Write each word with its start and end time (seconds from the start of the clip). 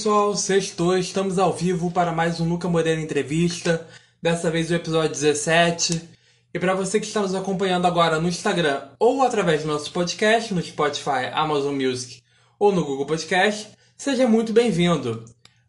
pessoal, 0.00 0.34
sextou, 0.34 0.96
estamos 0.96 1.38
ao 1.38 1.52
vivo 1.52 1.90
para 1.90 2.10
mais 2.10 2.40
um 2.40 2.48
Luca 2.48 2.66
Moreira 2.66 2.98
Entrevista, 2.98 3.86
dessa 4.22 4.50
vez 4.50 4.70
o 4.70 4.74
episódio 4.74 5.10
17. 5.10 6.08
E 6.54 6.58
para 6.58 6.72
você 6.72 6.98
que 6.98 7.04
está 7.04 7.20
nos 7.20 7.34
acompanhando 7.34 7.86
agora 7.86 8.18
no 8.18 8.26
Instagram 8.26 8.80
ou 8.98 9.22
através 9.22 9.60
do 9.60 9.68
nosso 9.68 9.92
podcast 9.92 10.54
no 10.54 10.62
Spotify, 10.62 11.28
Amazon 11.34 11.74
Music 11.74 12.22
ou 12.58 12.72
no 12.72 12.82
Google 12.82 13.04
Podcast, 13.04 13.68
seja 13.94 14.26
muito 14.26 14.54
bem-vindo. 14.54 15.22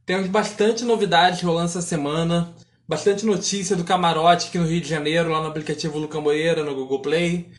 Temos 0.05 0.29
bastante 0.29 0.85
novidades 0.85 1.41
rolando 1.41 1.65
essa 1.65 1.81
semana, 1.81 2.55
bastante 2.87 3.25
notícia 3.25 3.75
do 3.75 3.83
camarote 3.83 4.47
aqui 4.47 4.57
no 4.57 4.65
Rio 4.65 4.79
de 4.79 4.87
Janeiro, 4.87 5.29
lá 5.29 5.41
no 5.41 5.49
aplicativo 5.49 5.99
Luca 5.99 6.21
Moreira, 6.21 6.63
no 6.63 6.73
Google 6.73 7.01
Play, 7.01 7.51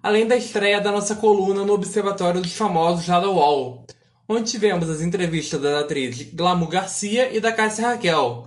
além 0.00 0.28
da 0.28 0.36
estreia 0.36 0.80
da 0.80 0.92
nossa 0.92 1.16
coluna 1.16 1.64
no 1.64 1.72
Observatório 1.72 2.40
dos 2.40 2.52
Famosos 2.52 3.08
lá 3.08 3.18
da 3.18 3.28
UOL 3.28 3.84
onde 4.32 4.48
tivemos 4.48 4.88
as 4.88 5.00
entrevistas 5.00 5.60
da 5.60 5.80
atriz 5.80 6.22
Glamour 6.32 6.68
Garcia 6.68 7.36
e 7.36 7.40
da 7.40 7.50
Cássia 7.50 7.88
Raquel. 7.88 8.46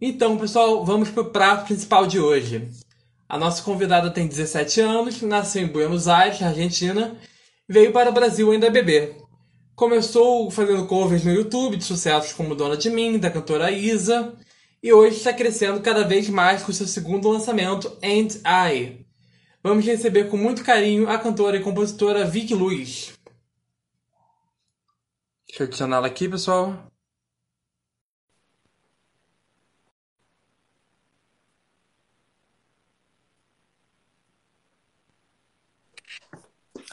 Então, 0.00 0.36
pessoal, 0.36 0.84
vamos 0.84 1.10
para 1.10 1.22
o 1.22 1.30
prato 1.30 1.66
principal 1.66 2.08
de 2.08 2.18
hoje. 2.18 2.68
A 3.28 3.38
nossa 3.38 3.62
convidada 3.62 4.10
tem 4.10 4.26
17 4.26 4.80
anos, 4.80 5.22
nasceu 5.22 5.62
em 5.62 5.68
Buenos 5.68 6.08
Aires, 6.08 6.42
Argentina, 6.42 7.16
e 7.68 7.72
veio 7.72 7.92
para 7.92 8.10
o 8.10 8.12
Brasil 8.12 8.50
ainda 8.50 8.68
bebê. 8.68 9.14
Começou 9.76 10.50
fazendo 10.50 10.88
covers 10.88 11.22
no 11.24 11.32
YouTube 11.32 11.76
de 11.76 11.84
sucessos 11.84 12.32
como 12.32 12.56
Dona 12.56 12.76
de 12.76 12.90
Mim, 12.90 13.16
da 13.16 13.30
cantora 13.30 13.70
Isa, 13.70 14.34
e 14.82 14.92
hoje 14.92 15.18
está 15.18 15.32
crescendo 15.32 15.78
cada 15.78 16.02
vez 16.02 16.28
mais 16.28 16.64
com 16.64 16.72
seu 16.72 16.86
segundo 16.88 17.28
lançamento, 17.28 17.96
And 18.02 18.40
I. 18.44 19.06
Vamos 19.62 19.86
receber 19.86 20.28
com 20.28 20.36
muito 20.36 20.64
carinho 20.64 21.08
a 21.08 21.16
cantora 21.16 21.58
e 21.58 21.62
compositora 21.62 22.24
Vicky 22.24 22.54
Luz. 22.54 23.12
Deixa 25.52 25.64
eu 25.64 25.66
adicionar 25.66 25.96
ela 25.98 26.06
aqui, 26.06 26.26
pessoal. 26.30 26.90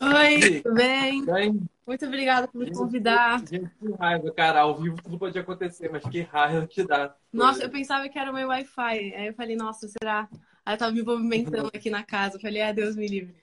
Oi, 0.02 0.62
tudo 0.62 0.76
bem? 0.76 1.24
Bem, 1.24 1.70
Muito 1.88 2.06
obrigada 2.06 2.50
por 2.50 2.60
me 2.60 2.70
convidar. 2.70 3.40
gente, 3.48 3.72
que 3.80 3.94
raiva, 3.98 4.30
cara. 4.34 4.60
Ao 4.60 4.78
vivo 4.78 5.02
tudo 5.02 5.18
pode 5.18 5.40
acontecer, 5.40 5.90
mas 5.90 6.04
que 6.04 6.20
raiva 6.20 6.68
que 6.68 6.84
dá. 6.84 7.16
Nossa, 7.32 7.64
eu 7.64 7.70
pensava 7.70 8.10
que 8.10 8.20
era 8.20 8.30
o 8.30 8.34
meu 8.34 8.50
Wi-Fi. 8.50 9.14
Aí 9.16 9.28
eu 9.28 9.34
falei, 9.36 9.56
nossa, 9.56 9.88
será? 9.88 10.28
Aí 10.66 10.74
eu 10.74 10.78
tava 10.78 10.92
me 10.92 11.02
movimentando 11.02 11.72
aqui 11.74 11.90
na 11.90 12.04
casa. 12.04 12.36
Eu 12.36 12.42
falei, 12.42 12.62
ah, 12.62 12.74
Deus 12.74 12.98
me 12.98 13.08
livre. 13.08 13.42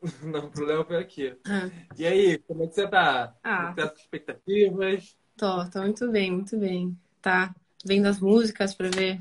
Não, 0.22 0.46
o 0.46 0.50
problema 0.50 0.84
foi 0.84 0.96
aqui. 0.96 1.36
Ah, 1.46 1.68
E 1.96 2.06
aí, 2.06 2.38
como 2.38 2.64
é 2.64 2.68
que 2.68 2.74
você 2.74 2.88
tá? 2.88 3.34
Ah. 3.42 3.62
Como 3.62 3.74
tá 3.74 3.84
as 3.84 3.98
expectativas? 3.98 5.16
tô, 5.36 5.70
tô 5.70 5.80
muito 5.80 6.10
bem, 6.10 6.32
muito 6.32 6.58
bem. 6.58 6.96
Tá 7.20 7.54
vendo 7.84 8.06
as 8.06 8.20
músicas 8.20 8.74
pra 8.74 8.88
ver 8.88 9.18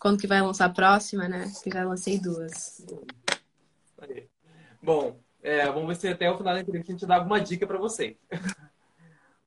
quando 0.00 0.18
que 0.20 0.26
vai 0.26 0.40
lançar 0.40 0.66
a 0.66 0.70
próxima, 0.70 1.28
né? 1.28 1.50
Que 1.62 1.70
já 1.70 1.84
lancei 1.84 2.18
duas. 2.18 2.84
Aí. 3.98 4.28
Bom, 4.82 5.20
é, 5.42 5.66
vamos 5.66 5.88
ver 5.88 5.96
se 5.96 6.08
até 6.08 6.30
o 6.30 6.36
final 6.36 6.54
da 6.54 6.60
entrevista 6.60 6.92
a 6.92 6.96
gente 6.96 7.06
dá 7.06 7.16
alguma 7.16 7.40
dica 7.40 7.66
pra 7.66 7.78
você. 7.78 8.16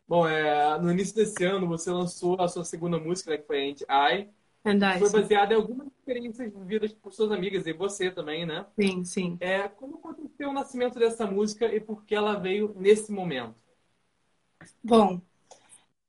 Bom, 0.08 0.28
é, 0.28 0.80
no 0.80 0.92
início 0.92 1.16
desse 1.16 1.44
ano 1.44 1.68
você 1.68 1.90
lançou 1.90 2.40
a 2.40 2.48
sua 2.48 2.64
segunda 2.64 3.00
música, 3.00 3.32
né, 3.32 3.38
que 3.38 3.48
foi 3.48 3.62
End 3.62 3.84
I. 3.90 4.30
Verdade. 4.64 5.00
Foi 5.00 5.10
baseada 5.10 5.54
em 5.54 5.58
algumas 5.58 5.88
experiências 5.88 6.54
vividas 6.54 6.94
por 6.94 7.14
suas 7.14 7.32
amigas 7.32 7.66
e 7.68 7.74
você 7.74 8.12
também, 8.12 8.46
né? 8.46 8.66
Sim, 8.80 9.04
sim. 9.06 9.40
É, 9.40 9.68
como 9.70 9.98
aconteceu 9.98 10.50
o 10.50 10.54
nascimento 10.54 11.00
dessa 11.00 11.28
música 11.28 11.66
e 11.74 11.80
por 11.82 12.06
que 12.06 12.16
ela 12.16 12.40
veio 12.40 12.74
nesse 12.80 13.12
momento? 13.12 13.56
Bom, 14.84 15.22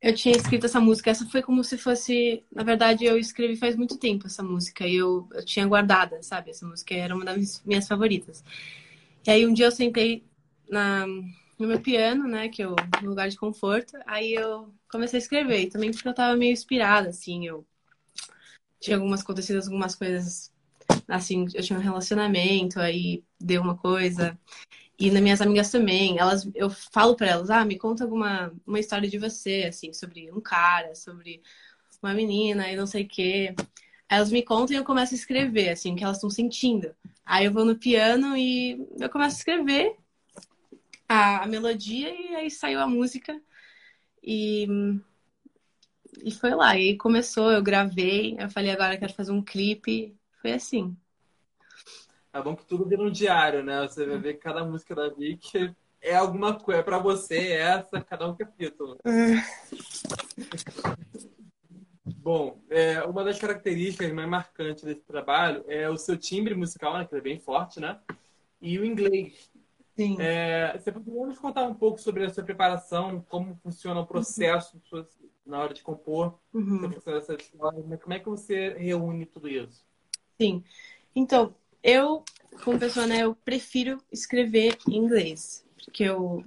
eu 0.03 0.15
tinha 0.15 0.37
escrito 0.37 0.67
essa 0.67 0.81
música. 0.81 1.11
Essa 1.11 1.27
foi 1.27 1.43
como 1.43 1.65
se 1.65 1.79
fosse. 1.79 2.45
Na 2.53 2.63
verdade, 2.65 3.05
eu 3.05 3.19
escrevi 3.19 3.57
faz 3.57 3.77
muito 3.77 3.99
tempo 3.99 4.27
essa 4.27 4.43
música 4.43 4.87
e 4.87 4.97
eu, 4.97 5.29
eu 5.35 5.45
tinha 5.45 5.67
guardada, 5.67 6.23
sabe? 6.23 6.51
Essa 6.51 6.67
música 6.67 6.95
era 6.95 7.15
uma 7.15 7.25
das 7.27 7.63
minhas 7.65 7.89
favoritas. 7.89 8.45
E 9.27 9.31
aí 9.31 9.47
um 9.47 9.55
dia 9.55 9.67
eu 9.67 9.73
sentei 9.73 10.25
na, 10.71 11.07
no 11.07 11.69
meu 11.69 11.81
piano, 11.81 12.29
né? 12.29 12.49
Que 12.49 12.63
eu, 12.65 12.77
no 13.03 13.11
lugar 13.11 13.29
de 13.29 13.37
conforto. 13.39 13.99
Aí 14.07 14.35
eu 14.35 14.75
comecei 14.91 15.19
a 15.19 15.23
escrever. 15.23 15.63
E 15.63 15.71
também 15.71 15.93
porque 15.93 16.09
eu 16.09 16.15
tava 16.15 16.37
meio 16.37 16.53
inspirada, 16.53 17.11
assim. 17.11 17.47
Eu 17.47 17.67
tinha 18.85 18.99
algumas 18.99 19.23
acontecidas, 19.23 19.67
algumas 19.67 19.95
coisas. 19.95 20.53
Assim, 21.09 21.47
eu 21.55 21.63
tinha 21.63 21.79
um 21.79 21.83
relacionamento, 21.83 22.79
aí 22.79 23.25
deu 23.41 23.63
uma 23.63 23.77
coisa. 23.77 24.39
E 24.99 25.11
nas 25.11 25.23
minhas 25.23 25.41
amigas 25.41 25.71
também, 25.71 26.19
elas, 26.19 26.49
eu 26.55 26.69
falo 26.69 27.17
para 27.17 27.29
elas, 27.29 27.51
ah, 27.51 27.65
me 27.65 27.79
conta 27.79 28.05
alguma 28.05 28.53
uma 28.67 28.79
história 28.79 29.09
de 29.09 29.19
você, 29.19 29.65
assim, 29.69 29.93
sobre 29.93 30.31
um 30.31 30.41
cara, 30.41 30.95
sobre 30.95 31.43
uma 32.03 32.13
menina 32.13 32.71
e 32.71 32.77
não 32.77 32.87
sei 32.87 33.05
o 33.05 33.09
quê. 33.09 33.55
Elas 34.09 34.31
me 34.31 34.43
contam 34.43 34.77
e 34.77 34.79
eu 34.79 34.85
começo 34.85 35.15
a 35.15 35.17
escrever, 35.17 35.71
assim, 35.71 35.95
o 35.95 35.97
que 35.97 36.05
elas 36.05 36.19
estão 36.19 36.31
sentindo. 36.31 36.95
Aí 37.25 37.47
eu 37.47 37.53
vou 37.53 37.65
no 37.65 37.77
piano 37.77 38.37
e 38.37 38.87
eu 39.01 39.09
começo 39.09 39.37
a 39.37 39.39
escrever 39.39 39.97
a, 41.09 41.45
a 41.45 41.47
melodia 41.47 42.11
e 42.11 42.35
aí 42.35 42.51
saiu 42.51 42.81
a 42.81 42.87
música. 42.87 43.41
E, 44.23 44.67
e 46.23 46.31
foi 46.31 46.55
lá. 46.55 46.77
E 46.77 46.91
aí 46.91 46.97
começou, 46.97 47.51
eu 47.51 47.63
gravei, 47.63 48.37
eu 48.39 48.49
falei, 48.51 48.71
agora 48.71 48.95
eu 48.95 48.99
quero 48.99 49.15
fazer 49.15 49.33
um 49.33 49.43
clipe. 49.43 50.17
Foi 50.41 50.53
assim. 50.53 50.97
É 52.33 52.43
bom 52.43 52.57
que 52.57 52.67
tudo 52.67 52.85
vira 52.85 53.03
um 53.03 53.11
diário, 53.11 53.63
né? 53.63 53.83
Você 53.83 54.05
vai 54.05 54.19
ver 54.19 54.35
que 54.35 54.41
cada 54.41 54.65
música 54.65 54.95
da 54.95 55.09
Vicky 55.09 55.75
é 56.01 56.17
alguma 56.17 56.59
coisa. 56.59 56.81
É 56.81 56.83
pra 56.83 56.99
você, 56.99 57.37
é 57.37 57.61
essa, 57.61 58.01
cada 58.01 58.29
um 58.29 58.35
capítulo. 58.35 58.99
Bom, 62.17 62.59
é, 62.69 63.03
uma 63.05 63.23
das 63.23 63.39
características 63.39 64.13
mais 64.13 64.29
marcantes 64.29 64.85
desse 64.85 65.03
trabalho 65.03 65.65
é 65.69 65.89
o 65.89 65.97
seu 65.97 66.17
timbre 66.17 66.55
musical, 66.55 66.99
né? 66.99 67.05
Que 67.05 67.15
é 67.15 67.21
bem 67.21 67.39
forte, 67.39 67.81
né? 67.81 67.99
E 68.61 68.79
o 68.79 68.85
inglês. 68.85 69.51
Sim. 69.97 70.17
É, 70.19 70.77
você 70.77 70.91
poderia 70.91 71.27
nos 71.27 71.39
contar 71.39 71.63
um 71.65 71.75
pouco 71.75 72.01
sobre 72.01 72.25
a 72.25 72.31
sua 72.31 72.43
preparação, 72.43 73.25
como 73.29 73.55
funciona 73.63 74.01
o 74.01 74.07
processo 74.07 74.81
na 75.47 75.61
hora 75.61 75.75
de 75.75 75.83
compor, 75.83 76.39
Uhum. 76.53 76.91
essa 77.07 77.35
história, 77.35 77.83
né? 77.83 77.97
como 77.97 78.15
é 78.15 78.19
que 78.19 78.29
você 78.29 78.75
reúne 78.79 79.27
tudo 79.27 79.49
isso? 79.49 79.85
Sim. 80.41 80.65
Então, 81.15 81.55
eu, 81.83 82.25
como 82.65 82.79
pessoa, 82.79 83.07
né, 83.07 83.21
eu 83.23 83.35
prefiro 83.35 84.03
escrever 84.11 84.79
em 84.89 84.97
inglês. 84.97 85.65
Porque 85.85 86.05
eu 86.05 86.45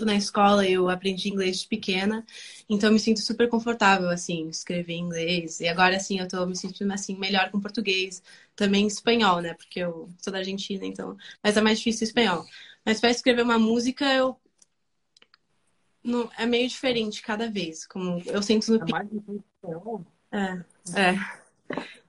na 0.00 0.14
escola, 0.16 0.66
eu 0.66 0.88
aprendi 0.88 1.28
inglês 1.28 1.60
de 1.60 1.68
pequena, 1.68 2.24
então 2.68 2.88
eu 2.88 2.92
me 2.92 2.98
sinto 3.00 3.20
super 3.20 3.48
confortável, 3.48 4.08
assim, 4.10 4.48
escrever 4.48 4.94
em 4.94 5.00
inglês. 5.02 5.60
E 5.60 5.68
agora, 5.68 5.96
assim, 5.96 6.18
eu 6.18 6.28
tô 6.28 6.44
me 6.46 6.56
sentindo, 6.56 6.92
assim, 6.92 7.16
melhor 7.16 7.50
com 7.50 7.60
português. 7.60 8.22
Também 8.56 8.86
espanhol, 8.86 9.40
né, 9.40 9.54
porque 9.54 9.80
eu 9.80 10.08
sou 10.18 10.32
da 10.32 10.38
Argentina, 10.40 10.84
então... 10.84 11.16
Mas 11.42 11.56
é 11.56 11.60
mais 11.60 11.78
difícil 11.78 12.06
espanhol. 12.06 12.44
Mas 12.84 13.00
para 13.00 13.10
escrever 13.10 13.42
uma 13.42 13.58
música, 13.58 14.04
eu... 14.14 14.36
Não, 16.08 16.30
é 16.38 16.46
meio 16.46 16.68
diferente 16.68 17.22
cada 17.22 17.50
vez. 17.50 17.86
Como 17.86 18.22
eu 18.26 18.42
sento 18.42 18.70
no 18.70 18.76
É 18.76 18.84
que 18.84 18.92
espanhol? 18.92 20.04
é, 20.32 20.64
é. 21.00 21.38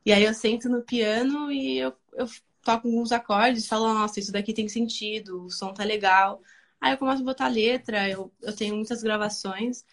E 0.06 0.12
aí 0.12 0.24
eu 0.24 0.34
sento 0.34 0.70
no 0.70 0.82
piano 0.82 1.52
e 1.52 1.78
eu, 1.78 1.94
eu 2.14 2.26
toco 2.64 2.88
alguns 2.88 3.12
acordes, 3.12 3.68
falo, 3.68 3.94
nossa, 3.94 4.20
isso 4.20 4.32
daqui 4.32 4.54
tem 4.54 4.68
sentido, 4.68 5.46
o 5.46 5.50
som 5.50 5.74
tá 5.74 5.84
legal. 5.84 6.42
Aí 6.80 6.94
eu 6.94 6.98
começo 6.98 7.22
a 7.22 7.26
botar 7.26 7.48
letra, 7.48 8.10
eu, 8.10 8.32
eu 8.42 8.56
tenho 8.56 8.76
muitas 8.76 9.04
gravações, 9.04 9.86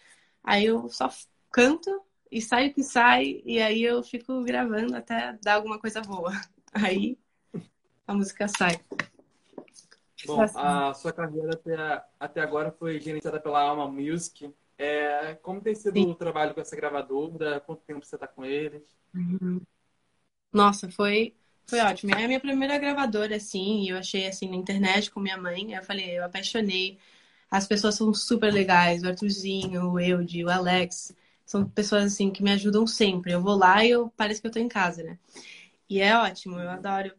aí 0.43 0.65
eu 0.65 0.89
só 0.89 1.09
canto 1.51 2.01
e 2.31 2.41
sai 2.41 2.69
o 2.69 2.73
que 2.73 2.83
sai, 2.83 3.41
e 3.45 3.61
aí 3.61 3.83
eu 3.83 4.01
fico 4.03 4.41
gravando 4.43 4.95
até 4.95 5.33
dar 5.43 5.55
alguma 5.55 5.79
coisa 5.79 6.01
boa. 6.01 6.31
Aí 6.73 7.17
a 8.07 8.13
música 8.13 8.47
sai. 8.47 8.79
Bom, 10.27 10.51
a 10.53 10.93
sua 10.93 11.13
carreira 11.13 11.53
até, 11.53 12.03
até 12.19 12.41
agora 12.41 12.71
foi 12.71 12.99
gerenciada 12.99 13.39
pela 13.39 13.61
Alma 13.61 13.87
Music. 13.87 14.53
É, 14.77 15.35
como 15.35 15.61
tem 15.61 15.73
sido 15.73 16.01
Sim. 16.01 16.05
o 16.09 16.15
trabalho 16.15 16.53
com 16.53 16.59
essa 16.61 16.75
gravadora? 16.75 17.61
Quanto 17.61 17.81
tempo 17.83 18.05
você 18.05 18.15
está 18.15 18.27
com 18.27 18.43
eles? 18.45 18.83
Nossa, 20.51 20.89
foi, 20.91 21.35
foi 21.67 21.79
ótimo. 21.79 22.11
É 22.13 22.23
a 22.23 22.27
minha 22.27 22.39
primeira 22.39 22.77
gravadora, 22.77 23.35
assim, 23.35 23.83
e 23.83 23.89
eu 23.89 23.97
achei 23.97 24.27
assim 24.27 24.49
na 24.49 24.55
internet 24.55 25.11
com 25.11 25.19
minha 25.19 25.37
mãe. 25.37 25.73
Eu 25.73 25.83
falei, 25.83 26.17
eu 26.17 26.25
apaixonei. 26.25 26.97
As 27.51 27.67
pessoas 27.67 27.95
são 27.95 28.13
super 28.13 28.51
legais, 28.53 29.03
o 29.03 29.07
Arthurzinho, 29.07 29.91
o 29.91 29.99
Eude, 29.99 30.43
o 30.45 30.49
Alex. 30.49 31.15
São 31.45 31.67
pessoas 31.69 32.05
assim 32.13 32.31
que 32.31 32.43
me 32.43 32.51
ajudam 32.51 32.85
sempre. 32.87 33.31
Eu 33.33 33.41
vou 33.41 33.55
lá 33.57 33.85
e 33.85 33.91
eu 33.91 34.09
parece 34.17 34.41
que 34.41 34.47
eu 34.47 34.51
tô 34.51 34.59
em 34.59 34.67
casa, 34.67 35.03
né? 35.03 35.17
E 35.89 36.01
é 36.01 36.17
ótimo, 36.17 36.59
eu 36.59 36.69
adoro. 36.69 37.13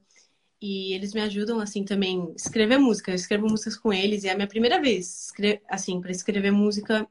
E 0.61 0.93
eles 0.95 1.15
me 1.15 1.21
ajudam 1.21 1.61
assim 1.61 1.85
também 1.85 2.31
a 2.33 2.35
escrever 2.35 2.79
música. 2.79 3.11
Eu 3.13 3.15
escrevo 3.15 3.47
músicas 3.49 3.77
com 3.77 3.93
eles 3.93 4.25
e 4.25 4.29
é 4.29 4.33
a 4.33 4.35
minha 4.35 4.49
primeira 4.49 4.81
vez, 4.81 5.33
assim, 5.69 6.01
para 6.01 6.11
escrever 6.11 6.51
música 6.51 7.09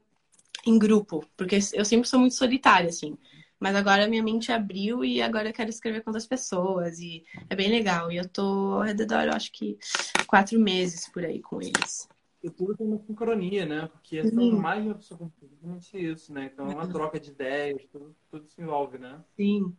em 0.66 0.78
grupo, 0.78 1.24
porque 1.36 1.58
eu 1.72 1.84
sempre 1.84 2.08
sou 2.08 2.20
muito 2.20 2.34
solitária 2.34 2.88
assim. 2.90 3.16
Mas 3.60 3.74
agora 3.74 4.06
minha 4.06 4.22
mente 4.22 4.52
abriu 4.52 5.04
e 5.04 5.20
agora 5.22 5.48
eu 5.48 5.52
quero 5.52 5.70
escrever 5.70 6.02
com 6.02 6.10
outras 6.10 6.26
pessoas 6.26 6.98
e 7.00 7.24
é 7.50 7.56
bem 7.56 7.70
legal. 7.70 8.10
E 8.12 8.16
eu 8.16 8.28
tô 8.28 8.74
ao 8.74 8.82
redor, 8.82 9.24
eu 9.24 9.32
acho 9.32 9.50
que 9.52 9.78
quatro 10.26 10.58
meses 10.60 11.08
por 11.08 11.24
aí 11.24 11.40
com 11.40 11.60
eles. 11.60 12.08
e 12.42 12.50
tudo 12.50 12.76
tem 12.76 12.86
uma 12.86 12.98
sincronia, 12.98 13.66
né? 13.66 13.88
Porque 13.88 14.18
essa 14.18 14.28
é 14.28 14.50
mais 14.52 14.82
de 14.82 14.88
uma 14.88 14.94
pessoa 14.94 15.18
completamente 15.18 15.98
isso, 15.98 16.32
né? 16.32 16.44
Então 16.52 16.70
é 16.70 16.74
uma 16.74 16.86
troca 16.86 17.18
de 17.18 17.30
ideias, 17.30 17.82
tudo, 17.90 18.14
tudo 18.30 18.46
se 18.48 18.60
envolve, 18.60 18.98
né? 18.98 19.24
Sim. 19.36 19.76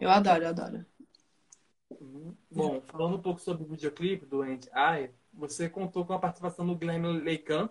Eu 0.00 0.10
adoro, 0.10 0.42
eu 0.44 0.48
adoro. 0.48 0.86
Bom, 2.50 2.80
falando 2.82 3.16
um 3.16 3.22
pouco 3.22 3.40
sobre 3.40 3.64
o 3.64 3.66
videoclipe 3.66 4.26
do 4.26 4.44
End 4.44 4.68
Eye, 4.74 5.10
você 5.32 5.68
contou 5.68 6.04
com 6.04 6.12
a 6.12 6.18
participação 6.18 6.66
do 6.66 6.76
Guilherme 6.76 7.20
Leican. 7.20 7.68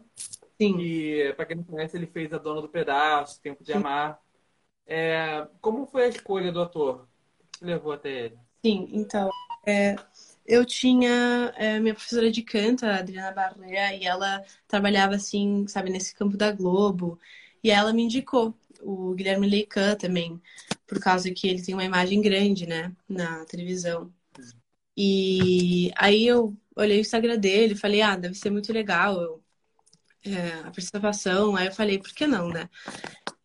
Sim. 0.60 0.78
Que, 0.78 1.34
para 1.36 1.46
quem 1.46 1.58
não 1.58 1.64
conhece, 1.64 1.98
ele 1.98 2.08
fez 2.08 2.32
A 2.34 2.38
Dona 2.38 2.62
do 2.62 2.70
Pedaço, 2.70 3.42
Tempo 3.42 3.64
de 3.64 3.72
Sim. 3.72 3.80
Amar. 3.80 4.20
É, 4.86 5.48
como 5.60 5.86
foi 5.86 6.06
a 6.06 6.08
escolha 6.10 6.52
do 6.52 6.62
ator? 6.62 7.08
O 7.40 7.58
que 7.58 7.66
levou 7.66 7.92
até 7.92 8.26
ele? 8.26 8.38
Sim, 8.64 8.90
então, 8.92 9.30
é, 9.66 9.96
eu 10.46 10.66
tinha 10.66 11.54
é, 11.56 11.80
minha 11.80 11.94
professora 11.94 12.32
de 12.32 12.42
canto, 12.42 12.86
a 12.86 12.98
Adriana 12.98 13.32
Barrea, 13.32 13.96
e 13.96 14.06
ela 14.06 14.44
trabalhava 14.68 15.16
assim, 15.16 15.66
sabe, 15.68 15.90
nesse 15.90 16.14
campo 16.14 16.38
da 16.38 16.52
Globo. 16.52 17.20
E 17.64 17.72
ela 17.72 17.94
me 17.94 18.04
indicou 18.04 18.54
o 18.82 19.14
Guilherme 19.14 19.48
Leican 19.48 19.96
também, 19.96 20.42
por 20.88 21.00
causa 21.00 21.32
que 21.32 21.48
ele 21.48 21.62
tem 21.62 21.74
uma 21.74 21.86
imagem 21.86 22.22
grande, 22.22 22.68
né, 22.68 22.92
na 23.08 23.46
televisão. 23.46 24.12
E 24.98 25.92
aí 25.96 26.28
eu 26.28 26.56
olhei 26.76 27.00
o 27.00 27.02
Instagram 27.02 27.38
dele, 27.38 27.76
falei, 27.76 28.02
ah, 28.02 28.16
deve 28.16 28.36
ser 28.36 28.50
muito 28.50 28.72
legal 28.74 29.22
eu, 29.22 29.44
é, 30.26 30.54
a 30.60 30.72
participação. 30.72 31.56
Aí 31.56 31.68
eu 31.68 31.72
falei, 31.74 32.00
por 32.00 32.14
que 32.14 32.28
não, 32.28 32.50
né? 32.50 32.70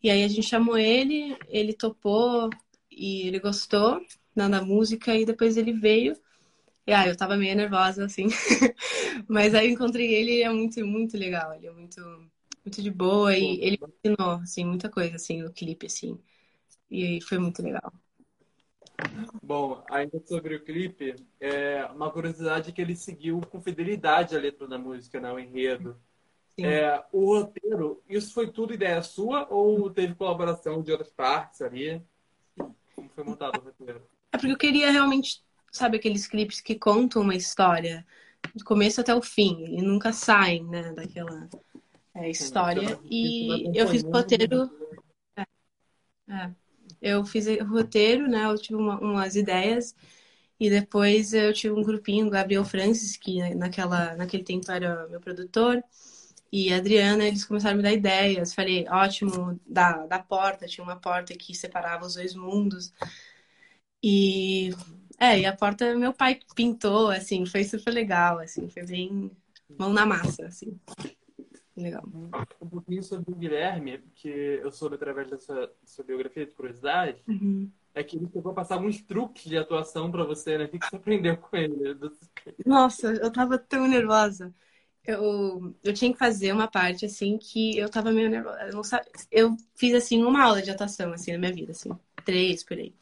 E 0.03 0.11
aí 0.11 0.25
a 0.25 0.29
gente 0.29 0.45
chamou 0.45 0.79
ele, 0.79 1.37
ele 1.49 1.73
topou 1.73 2.51
e 2.91 3.27
ele 3.29 3.41
gostou 3.41 4.01
da 4.35 4.63
música 4.63 5.15
e 5.17 5.25
depois 5.25 5.57
ele 5.57 5.73
veio. 5.73 6.17
E 6.87 6.93
ah, 6.93 7.07
eu 7.09 7.17
tava 7.17 7.37
meio 7.37 7.57
nervosa, 7.57 8.05
assim. 8.05 8.29
Mas 9.29 9.55
aí 9.55 9.67
eu 9.69 9.73
encontrei 9.73 10.15
ele 10.15 10.33
e 10.39 10.43
é 10.43 10.51
muito, 10.51 10.85
muito 10.87 11.17
legal. 11.17 11.53
Ele 11.55 11.67
é 11.67 11.73
muito, 11.73 12.01
muito 12.65 12.83
de 12.83 12.91
boa 12.91 13.37
e 13.37 13.61
ele 13.61 13.79
ensinou, 13.83 14.33
assim, 14.43 14.65
muita 14.65 14.89
coisa, 14.89 15.17
assim, 15.17 15.43
no 15.43 15.53
clipe, 15.53 15.87
assim. 15.87 16.19
E 16.91 17.21
foi 17.23 17.39
muito 17.39 17.63
legal. 17.63 17.93
Bom, 19.43 19.85
ainda 19.91 20.21
sobre 20.27 20.57
o 20.57 20.65
clipe, 20.65 21.15
é 21.41 21.85
uma 21.87 22.11
curiosidade 22.11 22.71
é 22.71 22.73
que 22.73 22.81
ele 22.81 22.97
seguiu 22.97 23.41
com 23.41 23.61
fidelidade 23.61 24.37
a 24.37 24.41
letra 24.41 24.67
da 24.67 24.79
música, 24.79 25.21
né? 25.21 25.33
O 25.33 25.39
enredo. 25.39 25.97
É, 26.59 27.05
o 27.13 27.39
roteiro, 27.39 28.03
isso 28.09 28.33
foi 28.33 28.51
tudo 28.51 28.73
ideia 28.73 29.03
sua 29.03 29.47
ou 29.51 29.91
teve 29.91 30.15
colaboração 30.15 30.83
de 30.83 30.91
outras 30.91 31.13
partes 31.13 31.61
ali? 31.61 32.03
Como 32.95 33.11
foi 33.15 33.25
montado 33.25 33.59
o 33.59 33.65
roteiro? 33.65 34.03
É 34.33 34.39
porque 34.39 34.53
eu 34.53 34.59
queria 34.59 34.91
realmente, 34.91 35.43
sabe, 35.71 35.99
aqueles 35.99 36.27
clipes 36.27 36.61
que 36.61 36.75
contam 36.75 37.21
uma 37.21 37.35
história 37.35 38.07
do 38.55 38.65
começo 38.65 39.01
até 39.03 39.15
o 39.15 39.21
fim. 39.21 39.65
E 39.67 39.83
nunca 39.83 40.13
saem, 40.15 40.65
né, 40.65 40.93
daquela 40.95 41.49
é, 42.15 42.31
história. 42.31 42.99
e 43.05 43.71
eu 43.79 43.87
fiz 43.89 44.03
o 44.03 44.11
roteiro. 44.11 44.71
É, 45.37 45.43
é, 46.31 46.55
eu 47.01 47.25
fiz 47.25 47.47
o 47.47 47.65
roteiro, 47.65 48.29
né? 48.29 48.45
Eu 48.47 48.59
tive 48.59 48.77
uma, 48.77 48.99
umas 49.01 49.37
ideias. 49.37 49.95
E 50.59 50.71
depois 50.71 51.35
eu 51.35 51.53
tive 51.53 51.75
um 51.75 51.83
grupinho, 51.83 52.31
Gabriel 52.31 52.65
Francis, 52.65 53.17
que 53.17 53.55
naquela, 53.55 54.15
naquele 54.17 54.43
tempo 54.43 54.71
era 54.71 55.07
meu 55.09 55.21
produtor 55.21 55.83
e 56.53 56.73
a 56.73 56.77
Adriana, 56.79 57.25
eles 57.27 57.45
começaram 57.45 57.75
a 57.75 57.77
me 57.77 57.83
dar 57.83 57.93
ideias. 57.93 58.55
Falei, 58.55 58.87
ótimo, 58.89 59.61
da, 59.67 60.07
da 60.07 60.19
porta, 60.19 60.67
tinha 60.67 60.85
uma 60.85 60.97
porta 60.97 61.35
que 61.35 61.55
separava 61.55 62.07
os 62.07 62.15
dois 62.15 62.35
mundos. 62.35 62.93
E 64.03 64.71
é, 65.19 65.41
e 65.41 65.47
a 65.47 65.57
porta 65.57 65.95
meu 65.97 66.13
pai 66.13 66.41
pintou, 66.55 67.11
assim, 67.11 67.47
foi 67.47 67.65
super 67.65 67.93
legal, 67.93 68.39
assim, 68.39 68.69
foi 68.69 68.85
bem 68.85 69.31
mão 69.79 69.93
na 69.93 70.07
massa, 70.07 70.47
assim. 70.47 70.79
Legal. 71.77 72.05
Um 72.61 72.69
pouquinho 72.69 73.03
sobre 73.03 73.31
o 73.31 73.37
Guilherme, 73.37 73.99
que 74.15 74.29
eu 74.29 74.73
soube 74.73 74.95
através 74.95 75.29
da 75.29 75.39
sua, 75.39 76.05
biografia 76.05 76.47
de 76.47 76.53
curiosidade, 76.53 77.23
uhum. 77.29 77.71
é 77.95 78.03
que 78.03 78.17
ele 78.17 78.29
chegou 78.33 78.53
a 78.53 78.55
passar 78.55 78.77
alguns 78.77 79.03
truques 79.03 79.45
de 79.45 79.59
atuação 79.59 80.11
para 80.11 80.25
você, 80.25 80.57
né? 80.57 80.65
O 80.65 80.69
que 80.69 80.79
você 80.79 80.97
aprendeu 80.97 81.37
com 81.37 81.57
ele? 81.57 81.99
Nossa, 82.65 83.09
eu 83.13 83.31
tava 83.31 83.59
tão 83.59 83.87
nervosa 83.87 84.55
eu, 85.07 85.75
eu 85.85 85.95
tinha 85.95 86.13
que 86.13 86.19
fazer 86.19 86.53
uma 86.53 86.67
parte, 86.67 87.07
assim, 87.07 87.39
que 87.39 87.79
eu 87.79 87.89
tava 87.89 88.13
meio 88.13 88.29
nervosa. 88.29 88.59
Eu, 88.63 88.73
não 88.73 88.83
sabe, 88.83 89.07
eu 89.31 89.57
fiz, 89.77 89.95
assim, 89.95 90.23
uma 90.25 90.43
aula 90.43 90.61
de 90.61 90.71
atuação, 90.71 91.13
assim, 91.13 91.33
na 91.33 91.39
minha 91.39 91.53
vida, 91.53 91.71
assim. 91.71 91.91
Três, 92.25 92.65
por 92.65 92.77
aí. 92.77 92.93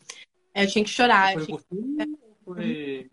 Eu 0.55 0.69
tinha 0.69 0.85
que 0.85 0.91
chorar. 0.91 1.32
Foi 1.32 1.43
eu 1.43 1.47
tinha 1.47 2.06
que... 2.06 2.24
Foi... 2.44 3.11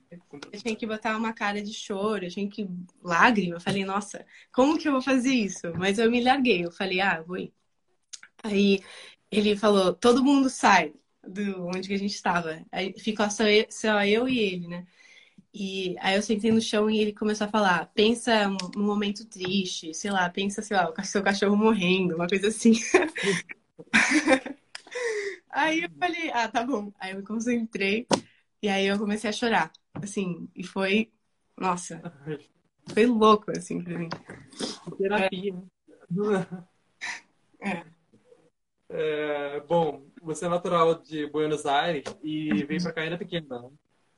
Eu 0.51 0.60
tinha 0.60 0.75
que 0.75 0.86
botar 0.86 1.18
uma 1.18 1.33
cara 1.33 1.62
de 1.62 1.74
choro, 1.74 2.25
eu 2.25 2.30
tinha 2.30 2.50
que... 2.50 2.68
Lágrima. 3.04 3.56
Eu 3.56 3.62
falei, 3.62 3.86
nossa, 3.86 4.25
como 4.51 4.78
que 4.78 4.88
eu 4.88 4.92
vou 4.92 5.01
fazer 5.01 5.33
isso? 5.33 5.74
Mas 5.75 5.98
eu 6.00 6.12
me 6.12 6.24
larguei. 6.24 6.66
Eu 6.66 6.72
falei, 6.72 7.00
ah, 7.00 7.22
vou 7.22 7.38
ir. 7.38 7.54
Aí 8.44 8.81
ele 9.31 9.56
falou, 9.56 9.94
todo 9.94 10.24
mundo 10.24 10.50
sai 10.50 10.94
do 11.25 11.68
onde 11.68 11.88
que 11.88 11.94
a 11.94 12.00
gente 12.00 12.13
estava. 12.13 12.63
Aí 12.72 12.94
ficou 13.00 13.30
só 13.30 13.44
eu, 13.44 13.66
só 13.69 14.04
eu 14.06 14.28
e 14.28 14.39
ele, 14.39 14.68
né? 14.68 14.86
E 15.54 15.95
aí 16.00 16.16
eu 16.16 16.22
sentei 16.22 16.51
no 16.51 16.62
chão 16.62 16.89
e 16.89 17.00
ele 17.00 17.13
começou 17.13 17.45
a 17.45 17.50
falar: 17.50 17.86
pensa 17.94 18.50
um 18.75 18.83
momento 18.83 19.25
triste, 19.25 19.94
sei 19.94 20.12
lá, 20.12 20.30
pensa, 20.30 20.62
sei 20.62 20.78
lá, 20.78 20.89
o 20.89 21.04
seu 21.04 21.22
cachorro 21.22 21.56
morrendo, 21.57 22.16
uma 22.16 22.28
coisa 22.28 22.48
assim. 22.48 22.74
aí 25.50 25.83
eu 25.83 25.89
falei: 26.00 26.31
ah, 26.31 26.48
tá 26.48 26.63
bom. 26.63 26.92
Aí 27.00 27.12
eu 27.12 27.18
me 27.18 27.24
concentrei 27.24 28.07
e 28.62 28.69
aí 28.69 28.86
eu 28.86 28.98
comecei 29.00 29.30
a 29.30 29.34
chorar, 29.34 29.72
assim, 29.94 30.48
e 30.56 30.63
foi, 30.63 31.12
nossa, 31.58 32.02
foi 32.94 33.06
louco, 33.06 33.52
assim, 33.52 33.84
pra 33.84 33.98
mim. 33.98 34.10
Terapia. 34.98 35.56
É. 37.60 37.86
É, 38.90 39.60
bom, 39.62 40.06
você 40.22 40.46
é 40.46 40.50
natural 40.50 40.96
de 40.96 41.25
Buenos 41.28 41.66
Aires 41.66 42.04
e 42.22 42.63
veio 42.66 42.81
pra 42.84 42.92
cá 42.92 43.02
ainda 43.02 43.18
pequena, 43.18 43.62
né? 43.62 43.69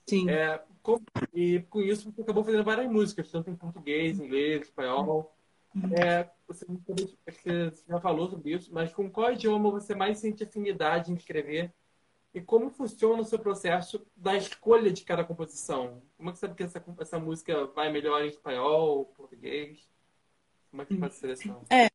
Sim. 0.07 0.29
É, 0.29 0.61
com, 0.81 0.99
e 1.33 1.61
com 1.69 1.81
isso 1.81 2.11
você 2.11 2.21
acabou 2.21 2.43
fazendo 2.43 2.63
várias 2.63 2.91
músicas, 2.91 3.29
tanto 3.31 3.49
em 3.49 3.55
português, 3.55 4.19
inglês, 4.19 4.63
espanhol. 4.63 5.35
Uhum. 5.75 5.93
É, 5.93 6.29
você, 6.47 6.65
você 6.65 7.71
já 7.87 7.99
falou 7.99 8.29
sobre 8.29 8.53
isso, 8.53 8.73
mas 8.73 8.93
com 8.93 9.09
qual 9.09 9.33
idioma 9.33 9.71
você 9.71 9.95
mais 9.95 10.19
sente 10.19 10.43
afinidade 10.43 11.11
em 11.11 11.15
escrever? 11.15 11.71
E 12.33 12.41
como 12.41 12.71
funciona 12.71 13.21
o 13.21 13.25
seu 13.25 13.37
processo 13.37 14.05
da 14.15 14.35
escolha 14.35 14.91
de 14.91 15.03
cada 15.03 15.23
composição? 15.23 16.01
Como 16.17 16.29
é 16.29 16.33
que 16.33 16.39
sabe 16.39 16.55
que 16.55 16.63
essa, 16.63 16.83
essa 16.99 17.19
música 17.19 17.67
vai 17.67 17.91
melhor 17.91 18.23
em 18.23 18.29
espanhol, 18.29 19.05
português? 19.15 19.87
Como 20.71 20.81
é 20.81 20.85
que 20.85 20.97
faz 20.97 21.13
a 21.13 21.17
seleção? 21.17 21.63
É, 21.69 21.87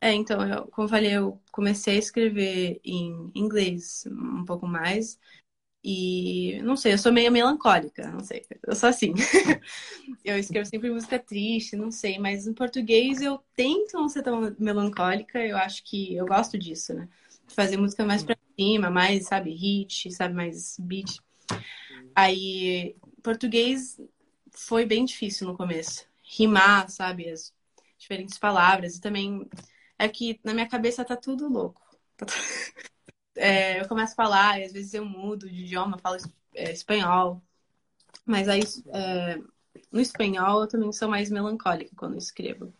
é 0.00 0.12
então, 0.12 0.42
eu, 0.42 0.66
como 0.66 0.86
eu 0.86 0.90
falei, 0.90 1.12
eu 1.12 1.40
comecei 1.52 1.94
a 1.94 1.98
escrever 1.98 2.80
em 2.84 3.30
inglês 3.32 4.04
um 4.08 4.44
pouco 4.44 4.66
mais. 4.66 5.20
E 5.84 6.60
não 6.62 6.76
sei, 6.76 6.94
eu 6.94 6.98
sou 6.98 7.12
meio 7.12 7.30
melancólica, 7.30 8.10
não 8.10 8.20
sei, 8.20 8.44
eu 8.66 8.74
sou 8.74 8.88
assim. 8.88 9.14
eu 10.24 10.36
escrevo 10.36 10.66
sempre 10.66 10.90
música 10.90 11.20
triste, 11.20 11.76
não 11.76 11.92
sei, 11.92 12.18
mas 12.18 12.48
em 12.48 12.52
português 12.52 13.20
eu 13.20 13.38
tento 13.54 13.94
não 13.94 14.08
ser 14.08 14.24
tão 14.24 14.54
melancólica, 14.58 15.38
eu 15.38 15.56
acho 15.56 15.84
que 15.84 16.16
eu 16.16 16.26
gosto 16.26 16.58
disso, 16.58 16.92
né? 16.92 17.08
Fazer 17.48 17.76
música 17.76 18.04
mais 18.04 18.22
pra 18.22 18.36
cima, 18.58 18.90
mais, 18.90 19.26
sabe, 19.26 19.50
hit, 19.54 20.10
sabe, 20.12 20.34
mais 20.34 20.76
beat. 20.78 21.18
Aí, 22.14 22.96
português 23.22 24.00
foi 24.52 24.84
bem 24.84 25.04
difícil 25.04 25.46
no 25.46 25.56
começo. 25.56 26.06
Rimar, 26.22 26.88
sabe, 26.90 27.28
as 27.28 27.54
diferentes 27.98 28.38
palavras. 28.38 28.96
E 28.96 29.00
também 29.00 29.48
é 29.98 30.08
que 30.08 30.40
na 30.44 30.54
minha 30.54 30.68
cabeça 30.68 31.04
tá 31.04 31.16
tudo 31.16 31.48
louco. 31.48 31.80
Tá 32.16 32.26
é, 33.36 33.80
eu 33.80 33.88
começo 33.88 34.12
a 34.12 34.16
falar, 34.16 34.60
e 34.60 34.64
às 34.64 34.72
vezes 34.72 34.94
eu 34.94 35.04
mudo 35.04 35.48
de 35.48 35.62
idioma, 35.62 35.98
falo 35.98 36.16
é, 36.54 36.72
espanhol. 36.72 37.42
Mas 38.24 38.48
aí, 38.48 38.62
é, 38.88 39.38
no 39.90 40.00
espanhol, 40.00 40.62
eu 40.62 40.68
também 40.68 40.92
sou 40.92 41.08
mais 41.08 41.30
melancólica 41.30 41.94
quando 41.96 42.16
escrevo. 42.16 42.72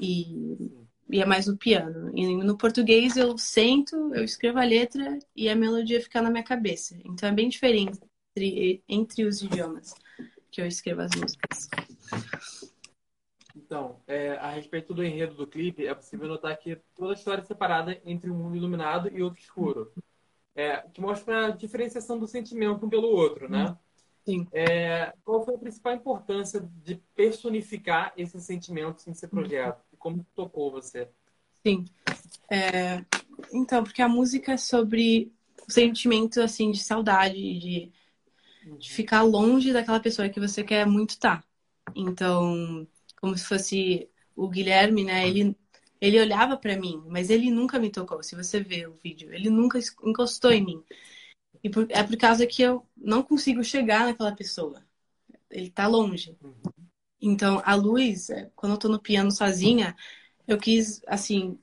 E, 0.00 0.70
e 1.10 1.20
é 1.20 1.24
mais 1.24 1.46
no 1.46 1.56
piano. 1.56 2.10
E 2.16 2.36
no 2.36 2.56
português, 2.56 3.16
eu 3.16 3.36
sento, 3.38 4.14
eu 4.14 4.24
escrevo 4.24 4.58
a 4.58 4.64
letra 4.64 5.18
e 5.34 5.48
a 5.48 5.56
melodia 5.56 6.00
fica 6.00 6.20
na 6.20 6.30
minha 6.30 6.44
cabeça. 6.44 6.96
Então 7.04 7.28
é 7.28 7.32
bem 7.32 7.48
diferente 7.48 7.98
entre, 8.36 8.82
entre 8.88 9.24
os 9.24 9.42
idiomas 9.42 9.94
que 10.50 10.60
eu 10.60 10.66
escrevo 10.66 11.02
as 11.02 11.10
músicas. 11.14 11.68
Então, 13.56 14.00
é, 14.06 14.32
a 14.32 14.50
respeito 14.50 14.94
do 14.94 15.04
enredo 15.04 15.34
do 15.34 15.46
clipe, 15.46 15.86
é 15.86 15.94
possível 15.94 16.28
notar 16.28 16.56
que 16.56 16.78
toda 16.94 17.12
a 17.12 17.14
história 17.14 17.42
é 17.42 17.44
separada 17.44 18.00
entre 18.04 18.30
um 18.30 18.34
mundo 18.34 18.56
iluminado 18.56 19.08
e 19.12 19.22
outro 19.22 19.40
escuro. 19.40 19.92
É, 20.54 20.78
que 20.92 21.00
mostra 21.00 21.46
a 21.46 21.50
diferenciação 21.50 22.18
do 22.18 22.26
sentimento 22.26 22.84
um 22.84 22.88
pelo 22.88 23.08
outro, 23.08 23.48
né? 23.48 23.76
Sim. 24.24 24.46
É, 24.52 25.12
qual 25.24 25.44
foi 25.44 25.54
a 25.54 25.58
principal 25.58 25.94
importância 25.94 26.60
de 26.82 26.96
personificar 27.14 28.12
esses 28.16 28.44
sentimentos 28.44 29.06
nesse 29.06 29.26
projeto? 29.26 29.82
Como 29.98 30.26
tocou 30.34 30.70
você? 30.70 31.08
Sim. 31.66 31.84
É, 32.50 33.04
então, 33.52 33.84
porque 33.84 34.02
a 34.02 34.08
música 34.08 34.52
é 34.52 34.56
sobre 34.56 35.32
o 35.66 35.72
sentimento, 35.72 36.40
assim, 36.40 36.70
de 36.70 36.78
saudade, 36.78 37.34
de, 37.34 37.92
de 38.78 38.90
ficar 38.90 39.22
longe 39.22 39.72
daquela 39.72 40.00
pessoa 40.00 40.28
que 40.28 40.40
você 40.40 40.64
quer 40.64 40.86
muito 40.86 41.10
estar. 41.10 41.44
Então, 41.94 42.86
como 43.20 43.36
se 43.36 43.44
fosse 43.44 44.08
o 44.34 44.48
Guilherme, 44.48 45.04
né? 45.04 45.28
Ele, 45.28 45.56
ele 46.00 46.20
olhava 46.20 46.56
para 46.56 46.78
mim, 46.78 47.02
mas 47.06 47.28
ele 47.28 47.50
nunca 47.50 47.78
me 47.78 47.90
tocou. 47.90 48.22
Se 48.22 48.36
você 48.36 48.60
vê 48.60 48.86
o 48.86 48.94
vídeo, 49.02 49.32
ele 49.32 49.50
nunca 49.50 49.78
encostou 50.04 50.52
em 50.52 50.64
mim. 50.64 50.82
E 51.62 51.68
por, 51.68 51.86
é 51.90 52.02
por 52.02 52.16
causa 52.16 52.46
que 52.46 52.62
eu 52.62 52.86
não 52.96 53.22
consigo 53.22 53.64
chegar 53.64 54.06
naquela 54.06 54.32
pessoa. 54.34 54.82
Ele 55.50 55.70
tá 55.70 55.86
longe. 55.86 56.36
Então, 57.20 57.60
a 57.64 57.74
luz, 57.74 58.30
é, 58.30 58.50
quando 58.54 58.72
eu 58.72 58.78
tô 58.78 58.88
no 58.88 59.00
piano 59.00 59.30
sozinha, 59.30 59.96
eu 60.46 60.56
quis, 60.58 61.02
assim, 61.06 61.58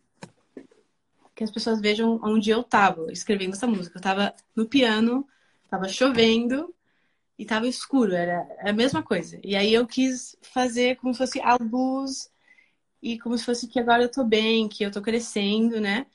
que 1.35 1.43
as 1.43 1.51
pessoas 1.51 1.81
vejam 1.81 2.19
onde 2.23 2.49
eu 2.49 2.63
tava 2.63 3.11
escrevendo 3.11 3.53
essa 3.53 3.67
música. 3.67 3.97
Eu 3.97 4.01
tava 4.01 4.33
no 4.55 4.65
piano, 4.65 5.27
tava 5.69 5.87
chovendo 5.89 6.73
e 7.37 7.45
tava 7.45 7.67
escuro, 7.67 8.13
era 8.13 8.47
a 8.61 8.71
mesma 8.71 9.03
coisa. 9.03 9.39
E 9.43 9.55
aí 9.55 9.73
eu 9.73 9.85
quis 9.85 10.37
fazer 10.41 10.95
como 10.97 11.13
se 11.13 11.17
fosse 11.17 11.41
a 11.41 11.57
luz 11.57 12.31
e 13.01 13.19
como 13.19 13.37
se 13.37 13.43
fosse 13.43 13.67
que 13.67 13.79
agora 13.79 14.03
eu 14.03 14.11
tô 14.11 14.23
bem, 14.23 14.69
que 14.69 14.83
eu 14.83 14.91
tô 14.91 15.01
crescendo, 15.01 15.81
né? 15.81 16.05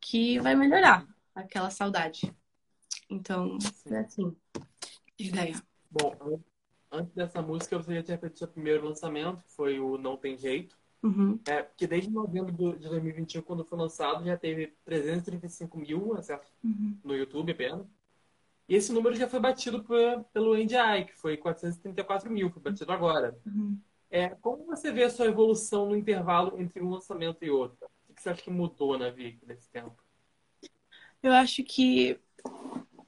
Que 0.00 0.40
vai 0.40 0.56
melhorar 0.56 1.06
aquela 1.34 1.70
saudade. 1.70 2.34
Então, 3.08 3.58
é 3.86 3.98
assim. 3.98 4.36
Ideia. 5.18 5.62
Bom, 5.90 6.40
antes 6.92 7.14
dessa 7.14 7.40
música 7.40 7.78
você 7.78 7.94
já 7.94 8.02
tinha 8.02 8.18
feito 8.18 8.38
seu 8.38 8.48
primeiro 8.48 8.86
lançamento, 8.86 9.42
que 9.42 9.50
foi 9.52 9.80
o 9.80 9.96
Não 9.96 10.16
Tem 10.16 10.36
Jeito. 10.36 10.76
Uhum. 11.02 11.38
É, 11.48 11.62
porque 11.62 11.86
desde 11.86 12.10
novembro 12.10 12.52
de 12.52 12.88
2021, 12.88 13.42
quando 13.42 13.64
foi 13.64 13.76
lançado, 13.76 14.24
já 14.24 14.36
teve 14.36 14.72
335 14.84 15.76
mil 15.78 16.14
acessos 16.14 16.52
uhum. 16.62 16.96
no 17.02 17.16
YouTube 17.16 17.50
apenas. 17.50 17.86
E 18.68 18.76
esse 18.76 18.92
número 18.92 19.16
já 19.16 19.28
foi 19.28 19.40
batido 19.40 19.82
por, 19.82 20.24
pelo 20.32 20.54
NDI, 20.54 21.06
que 21.06 21.14
foi 21.16 21.36
434 21.36 22.30
mil, 22.30 22.50
foi 22.50 22.62
batido 22.62 22.92
agora. 22.92 23.36
Uhum. 23.44 23.76
É, 24.08 24.28
como 24.28 24.64
você 24.66 24.92
vê 24.92 25.04
a 25.04 25.10
sua 25.10 25.26
evolução 25.26 25.86
no 25.86 25.96
intervalo 25.96 26.60
entre 26.60 26.80
um 26.80 26.90
lançamento 26.90 27.42
e 27.42 27.50
outro? 27.50 27.88
O 28.08 28.14
que 28.14 28.22
você 28.22 28.28
acha 28.28 28.42
que 28.42 28.50
mudou 28.50 28.96
na 28.98 29.10
Vic 29.10 29.44
nesse 29.46 29.68
tempo? 29.70 29.96
Eu 31.22 31.32
acho 31.32 31.64
que 31.64 32.20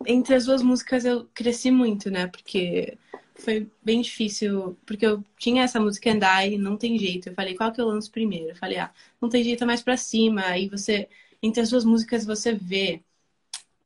entre 0.07 0.35
as 0.35 0.47
duas 0.47 0.63
músicas 0.63 1.05
eu 1.05 1.29
cresci 1.35 1.71
muito, 1.71 2.11
né? 2.11 2.27
Porque 2.27 2.99
foi 3.37 3.71
bem 3.83 4.01
difícil, 4.01 4.77
porque 4.87 5.05
eu 5.07 5.25
tinha 5.39 5.65
essa 5.65 5.81
música 5.81 6.11
Andar 6.11 6.47
e 6.47 6.57
não 6.57 6.77
tem 6.77 6.99
jeito. 6.99 7.29
Eu 7.29 7.35
falei, 7.35 7.55
qual 7.55 7.73
que 7.73 7.81
eu 7.81 7.87
lanço 7.87 8.11
primeiro? 8.11 8.51
Eu 8.51 8.57
falei, 8.57 8.79
ah, 8.79 8.93
não 9.21 9.29
tem 9.29 9.43
jeito, 9.43 9.65
é 9.65 9.67
mais 9.67 9.83
pra 9.83 9.97
cima. 9.97 10.43
Aí 10.43 10.69
você, 10.69 11.09
entre 11.43 11.61
as 11.61 11.71
duas 11.71 11.85
músicas, 11.85 12.25
você 12.25 12.55
vê 12.55 13.03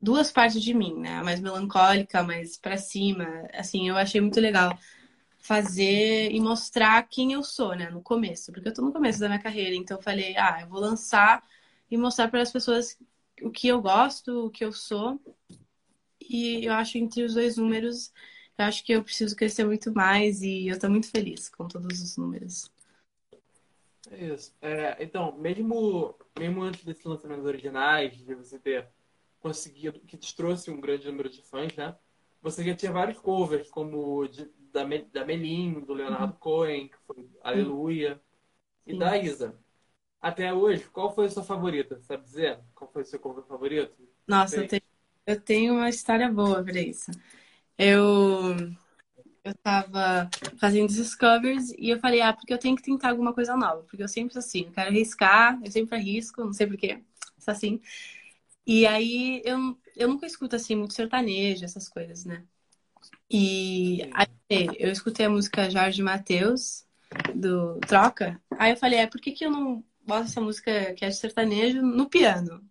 duas 0.01 0.31
partes 0.31 0.63
de 0.63 0.75
mim, 0.75 0.95
né? 0.95 1.17
A 1.17 1.25
mais 1.25 1.41
melancólica, 1.41 2.23
mais 2.23 2.57
pra 2.57 2.77
cima. 2.77 3.49
Assim, 3.55 3.89
eu 3.89 3.97
achei 3.97 4.21
muito 4.21 4.41
legal 4.41 4.79
fazer 5.39 6.31
e 6.31 6.41
mostrar 6.41 7.03
quem 7.09 7.33
eu 7.33 7.43
sou, 7.43 7.75
né? 7.75 7.91
No 7.91 8.03
começo, 8.03 8.53
porque 8.53 8.69
eu 8.69 8.75
tô 8.75 8.83
no 8.83 8.93
começo 8.93 9.19
da 9.21 9.29
minha 9.29 9.41
carreira. 9.41 9.75
Então 9.75 9.97
eu 9.97 10.03
falei, 10.03 10.37
ah, 10.37 10.59
eu 10.61 10.69
vou 10.69 10.81
lançar 10.81 11.43
e 11.91 11.97
mostrar 11.97 12.29
para 12.29 12.43
as 12.43 12.53
pessoas 12.53 12.99
o 13.43 13.51
que 13.51 13.69
eu 13.69 13.81
gosto, 13.81 14.47
o 14.47 14.51
que 14.51 14.65
eu 14.65 14.73
sou. 14.73 15.21
E 16.21 16.65
eu 16.65 16.73
acho 16.75 16.99
entre 16.99 17.23
os 17.23 17.35
dois 17.35 17.57
números 17.57 18.13
eu 18.59 18.65
acho 18.65 18.85
que 18.85 18.93
eu 18.93 19.05
preciso 19.05 19.37
crescer 19.37 19.65
muito 19.65 19.95
mais 19.95 20.43
e 20.43 20.67
eu 20.67 20.75
estou 20.75 20.91
muito 20.91 21.09
feliz 21.09 21.49
com 21.49 21.69
todos 21.69 22.03
os 22.03 22.17
números. 22.17 22.71
É 24.11 24.25
isso. 24.25 24.53
É, 24.61 24.97
então, 25.03 25.37
mesmo, 25.39 26.15
mesmo 26.37 26.63
antes 26.63 26.85
desses 26.85 27.05
lançamentos 27.05 27.45
originais, 27.45 28.17
de 28.17 28.35
você 28.35 28.59
ter 28.59 28.89
conseguido, 29.39 30.01
que 30.01 30.17
te 30.17 30.35
trouxe 30.35 30.71
um 30.71 30.81
grande 30.81 31.07
número 31.07 31.31
de 31.31 31.41
fãs, 31.43 31.75
né? 31.77 31.97
Você 32.43 32.65
já 32.65 32.75
tinha 32.75 32.91
vários 32.91 33.19
covers, 33.19 33.71
como 33.71 34.27
de, 34.27 34.51
da, 34.73 34.83
da 35.13 35.25
Melim, 35.25 35.81
do 35.81 35.95
Leonardo 35.95 36.33
uhum. 36.33 36.39
Cohen, 36.41 36.89
que 36.89 36.99
foi 37.07 37.29
Aleluia, 37.43 38.21
Sim. 38.85 38.95
e 38.95 38.99
da 38.99 39.17
Isa. 39.17 39.57
Até 40.21 40.53
hoje, 40.53 40.85
qual 40.91 41.15
foi 41.15 41.27
a 41.27 41.31
sua 41.31 41.45
favorita? 41.45 42.01
Sabe 42.01 42.25
dizer? 42.25 42.59
Qual 42.75 42.91
foi 42.91 43.03
o 43.03 43.05
seu 43.05 43.21
cover 43.21 43.45
favorito? 43.45 43.95
Nossa, 44.27 44.57
eu 44.57 44.69
tenho, 44.69 44.83
eu 45.27 45.41
tenho 45.41 45.75
uma 45.75 45.89
história 45.89 46.31
boa 46.33 46.63
para 46.65 46.81
isso 46.81 47.13
eu 47.79 48.55
eu 49.45 49.55
tava 49.63 50.29
fazendo 50.59 50.89
discovers 50.89 51.71
e 51.79 51.89
eu 51.91 51.99
falei, 52.01 52.21
ah, 52.21 52.33
porque 52.33 52.53
eu 52.53 52.59
tenho 52.59 52.77
que 52.77 52.83
tentar 52.83 53.11
alguma 53.11 53.33
coisa 53.33 53.57
nova, 53.57 53.83
porque 53.85 54.03
eu 54.03 54.09
sempre 54.09 54.33
sou 54.33 54.41
assim, 54.41 54.67
eu 54.67 54.73
quero 54.73 54.91
arriscar, 54.91 55.59
eu 55.65 55.71
sempre 55.71 55.97
arrisco, 55.97 56.45
não 56.45 56.53
sei 56.53 56.67
porquê, 56.67 57.03
sou 57.39 57.53
assim. 57.53 57.81
E 58.67 58.87
aí 58.87 59.43
eu, 59.45 59.79
eu 59.97 60.09
nunca 60.09 60.27
escuto 60.27 60.57
assim 60.57 60.77
muito 60.77 60.95
sertanejo, 60.95 61.65
essas 61.65 61.89
coisas, 61.89 62.25
né? 62.25 62.45
E 63.31 64.03
aí 64.13 64.69
eu 64.79 64.91
escutei 64.91 65.27
a 65.27 65.31
música 65.31 65.71
Jorge 65.71 66.03
Matheus, 66.03 66.87
do 67.35 67.79
Troca. 67.81 68.41
Aí 68.59 68.73
eu 68.73 68.77
falei, 68.77 69.01
é, 69.01 69.07
por 69.07 69.21
que, 69.21 69.33
que 69.33 69.45
eu 69.45 69.51
não 69.51 69.85
boto 70.07 70.25
essa 70.25 70.41
música 70.41 70.95
que 70.95 71.05
é 71.05 71.09
de 71.09 71.17
sertanejo 71.17 71.83
no 71.83 72.09
piano? 72.09 72.63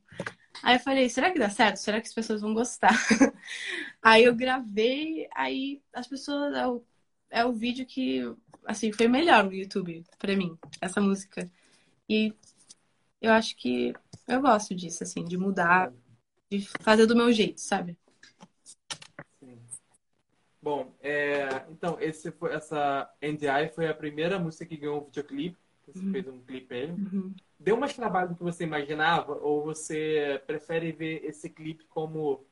Aí 0.63 0.75
eu 0.75 0.79
falei, 0.79 1.09
será 1.09 1.31
que 1.31 1.39
dá 1.39 1.49
certo? 1.49 1.77
Será 1.77 2.01
que 2.01 2.07
as 2.07 2.13
pessoas 2.13 2.41
vão 2.41 2.53
gostar? 2.53 2.91
aí 4.01 4.23
eu 4.23 4.35
gravei, 4.35 5.27
aí 5.35 5.81
as 5.93 6.07
pessoas. 6.07 6.55
É 6.55 6.67
o, 6.67 6.83
é 7.29 7.45
o 7.45 7.53
vídeo 7.53 7.85
que, 7.85 8.21
assim, 8.65 8.91
foi 8.91 9.07
melhor 9.07 9.43
no 9.43 9.53
YouTube 9.53 10.03
pra 10.17 10.35
mim, 10.35 10.57
essa 10.81 11.01
música. 11.01 11.49
E 12.09 12.33
eu 13.21 13.31
acho 13.31 13.55
que 13.55 13.93
eu 14.27 14.41
gosto 14.41 14.73
disso, 14.75 15.03
assim, 15.03 15.23
de 15.25 15.37
mudar, 15.37 15.91
de 16.49 16.61
fazer 16.81 17.05
do 17.05 17.15
meu 17.15 17.31
jeito, 17.31 17.59
sabe? 17.59 17.97
Sim. 19.39 19.59
Bom, 20.61 20.93
é, 21.01 21.65
então, 21.69 21.97
esse 21.99 22.31
foi, 22.31 22.53
essa 22.53 23.09
NDI 23.21 23.69
foi 23.73 23.87
a 23.87 23.93
primeira 23.93 24.39
música 24.39 24.65
que 24.65 24.77
ganhou 24.77 25.01
um 25.01 25.05
videoclipe. 25.05 25.57
Você 25.85 25.99
uhum. 25.99 26.11
fez 26.11 26.27
um 26.27 26.39
clipe 26.41 26.73
aí. 26.73 26.91
Uhum 26.91 27.33
deu 27.59 27.77
mais 27.77 27.95
trabalho 27.95 28.29
do 28.29 28.35
que 28.35 28.43
você 28.43 28.63
imaginava? 28.63 29.33
Ou 29.35 29.63
você 29.63 30.41
prefere 30.45 30.91
ver 30.91 31.23
esse 31.25 31.49
clipe 31.49 31.85
como 31.85 32.45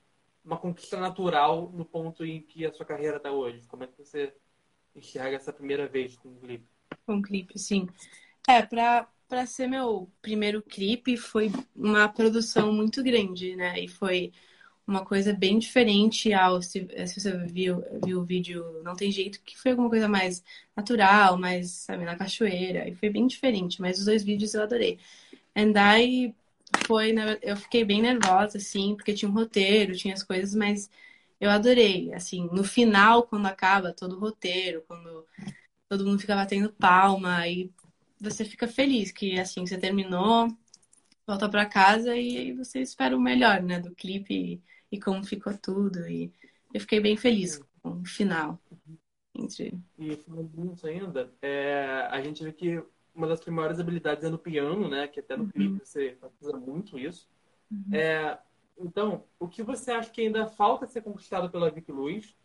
uma 0.43 0.57
conquista 0.57 0.97
natural 0.99 1.71
no 1.71 1.85
ponto 1.85 2.25
em 2.25 2.41
que 2.41 2.65
a 2.65 2.71
sua 2.73 2.85
carreira 2.85 3.17
está 3.17 3.31
hoje? 3.31 3.65
Como 3.67 3.83
é 3.83 3.87
que 3.87 3.97
você 3.97 4.33
enxerga 4.95 5.37
essa 5.37 5.53
primeira 5.53 5.87
vez 5.87 6.15
com 6.17 6.29
um 6.29 6.39
clipe? 6.39 6.67
Com 7.05 7.15
um 7.15 7.21
clipe, 7.21 7.57
sim. 7.59 7.87
É, 8.47 8.61
pra, 8.61 9.09
pra 9.27 9.45
ser 9.45 9.67
meu 9.67 10.11
primeiro 10.21 10.61
clipe, 10.61 11.17
foi 11.17 11.51
uma 11.75 12.07
produção 12.09 12.71
muito 12.71 13.03
grande, 13.03 13.55
né? 13.55 13.79
E 13.79 13.87
foi 13.87 14.31
uma 14.87 15.03
coisa 15.05 15.33
bem 15.33 15.57
diferente 15.59 16.31
ao 16.33 16.61
se, 16.61 16.87
se 17.07 17.19
você 17.19 17.37
viu, 17.47 17.83
viu 18.03 18.19
o 18.21 18.25
vídeo 18.25 18.81
Não 18.83 18.95
Tem 18.95 19.11
Jeito, 19.11 19.41
que 19.41 19.57
foi 19.57 19.71
alguma 19.71 19.89
coisa 19.89 20.07
mais 20.07 20.43
natural, 20.75 21.37
mais, 21.37 21.71
sabe, 21.71 22.05
na 22.05 22.15
cachoeira. 22.15 22.87
E 22.87 22.95
foi 22.95 23.09
bem 23.09 23.27
diferente, 23.27 23.81
mas 23.81 23.99
os 23.99 24.05
dois 24.05 24.23
vídeos 24.23 24.53
eu 24.53 24.61
adorei. 24.63 24.99
And 25.55 25.73
I 25.77 26.35
foi, 26.87 27.13
eu 27.41 27.57
fiquei 27.57 27.83
bem 27.85 28.01
nervosa, 28.01 28.57
assim, 28.57 28.95
porque 28.95 29.13
tinha 29.13 29.29
um 29.29 29.33
roteiro, 29.33 29.95
tinha 29.95 30.13
as 30.13 30.23
coisas, 30.23 30.53
mas 30.55 30.89
eu 31.39 31.49
adorei. 31.49 32.13
Assim, 32.13 32.47
no 32.51 32.63
final, 32.63 33.23
quando 33.23 33.47
acaba 33.47 33.93
todo 33.93 34.15
o 34.15 34.19
roteiro, 34.19 34.83
quando 34.87 35.25
todo 35.89 36.05
mundo 36.05 36.19
fica 36.19 36.35
batendo 36.35 36.71
palma, 36.73 37.47
e 37.47 37.71
você 38.19 38.45
fica 38.45 38.67
feliz 38.67 39.11
que, 39.11 39.39
assim, 39.39 39.65
você 39.65 39.77
terminou, 39.77 40.47
volta 41.27 41.49
para 41.49 41.65
casa 41.65 42.15
e 42.15 42.37
aí 42.37 42.53
você 42.53 42.79
espera 42.79 43.15
o 43.15 43.19
melhor, 43.19 43.61
né, 43.61 43.79
do 43.79 43.93
clipe 43.95 44.61
e 44.91 44.99
como 44.99 45.23
ficou 45.23 45.57
tudo. 45.57 46.07
E 46.07 46.31
eu 46.73 46.79
fiquei 46.81 46.99
bem 46.99 47.17
feliz 47.17 47.59
com 47.81 48.01
o 48.01 48.05
final. 48.05 48.59
Entre... 49.33 49.77
E 49.97 50.15
falando 50.17 50.75
ainda, 50.83 51.33
é, 51.41 52.07
a 52.09 52.21
gente 52.21 52.43
vê 52.43 52.51
que 52.51 52.83
uma 53.13 53.27
das 53.27 53.43
maiores 53.45 53.79
habilidades 53.79 54.23
é 54.23 54.29
no 54.29 54.37
piano, 54.37 54.89
né? 54.89 55.07
Que 55.07 55.21
até 55.21 55.37
no 55.37 55.43
uhum. 55.43 55.49
clipe 55.49 55.79
você 55.85 56.17
usa 56.41 56.57
muito 56.57 56.99
isso. 56.99 57.29
Uhum. 57.71 57.95
É, 57.95 58.37
então, 58.77 59.23
o 59.39 59.47
que 59.47 59.63
você 59.63 59.91
acha 59.91 60.09
que 60.09 60.21
ainda 60.21 60.47
falta 60.47 60.85
ser 60.85 61.01
conquistado 61.01 61.49
pela 61.49 61.71
Vicky 61.71 61.91
Luz? 61.91 62.35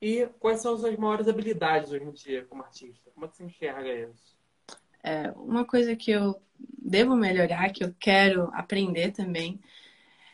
E 0.00 0.26
quais 0.38 0.60
são 0.60 0.74
as 0.74 0.80
suas 0.80 0.96
maiores 0.96 1.26
habilidades 1.26 1.90
hoje 1.90 2.04
em 2.04 2.12
dia 2.12 2.44
como 2.44 2.62
artista? 2.62 3.10
Como 3.12 3.24
é 3.24 3.28
que 3.28 3.36
você 3.36 3.44
enxerga 3.44 4.10
isso? 4.10 4.35
É, 5.06 5.30
uma 5.36 5.64
coisa 5.64 5.94
que 5.94 6.10
eu 6.10 6.42
devo 6.58 7.14
melhorar, 7.14 7.70
que 7.70 7.84
eu 7.84 7.94
quero 7.96 8.50
aprender 8.52 9.12
também, 9.12 9.60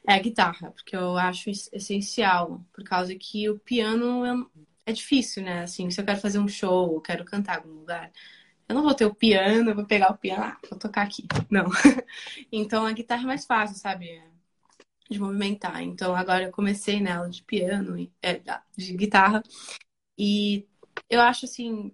é 0.09 0.14
a 0.14 0.19
guitarra, 0.19 0.71
porque 0.71 0.97
eu 0.97 1.19
acho 1.19 1.50
essencial, 1.50 2.64
por 2.73 2.83
causa 2.83 3.14
que 3.14 3.50
o 3.50 3.59
piano 3.59 4.50
é 4.87 4.93
difícil, 4.93 5.43
né? 5.43 5.62
Assim, 5.62 5.91
se 5.91 6.00
eu 6.00 6.07
quero 6.07 6.21
fazer 6.21 6.38
um 6.38 6.49
show, 6.49 6.95
eu 6.95 7.02
quero 7.02 7.23
cantar 7.23 7.57
em 7.57 7.57
algum 7.59 7.81
lugar, 7.81 8.11
eu 8.67 8.75
não 8.75 8.83
vou 8.83 8.95
ter 8.95 9.05
o 9.05 9.14
piano, 9.14 9.71
eu 9.71 9.75
vou 9.75 9.85
pegar 9.87 10.11
o 10.11 10.17
piano, 10.17 10.43
ah, 10.45 10.59
vou 10.71 10.79
tocar 10.79 11.02
aqui. 11.02 11.26
Não. 11.50 11.67
então 12.50 12.87
a 12.87 12.93
guitarra 12.93 13.25
é 13.25 13.26
mais 13.26 13.45
fácil, 13.45 13.76
sabe? 13.76 14.23
De 15.11 15.21
movimentar. 15.21 15.83
Então 15.83 16.14
agora 16.17 16.45
eu 16.45 16.52
comecei 16.52 16.99
nela 16.99 17.29
de 17.29 17.43
piano, 17.43 18.11
é, 18.23 18.41
de 18.75 18.97
guitarra, 18.97 19.43
e 20.19 20.67
eu 21.11 21.21
acho 21.21 21.47
assim, 21.47 21.93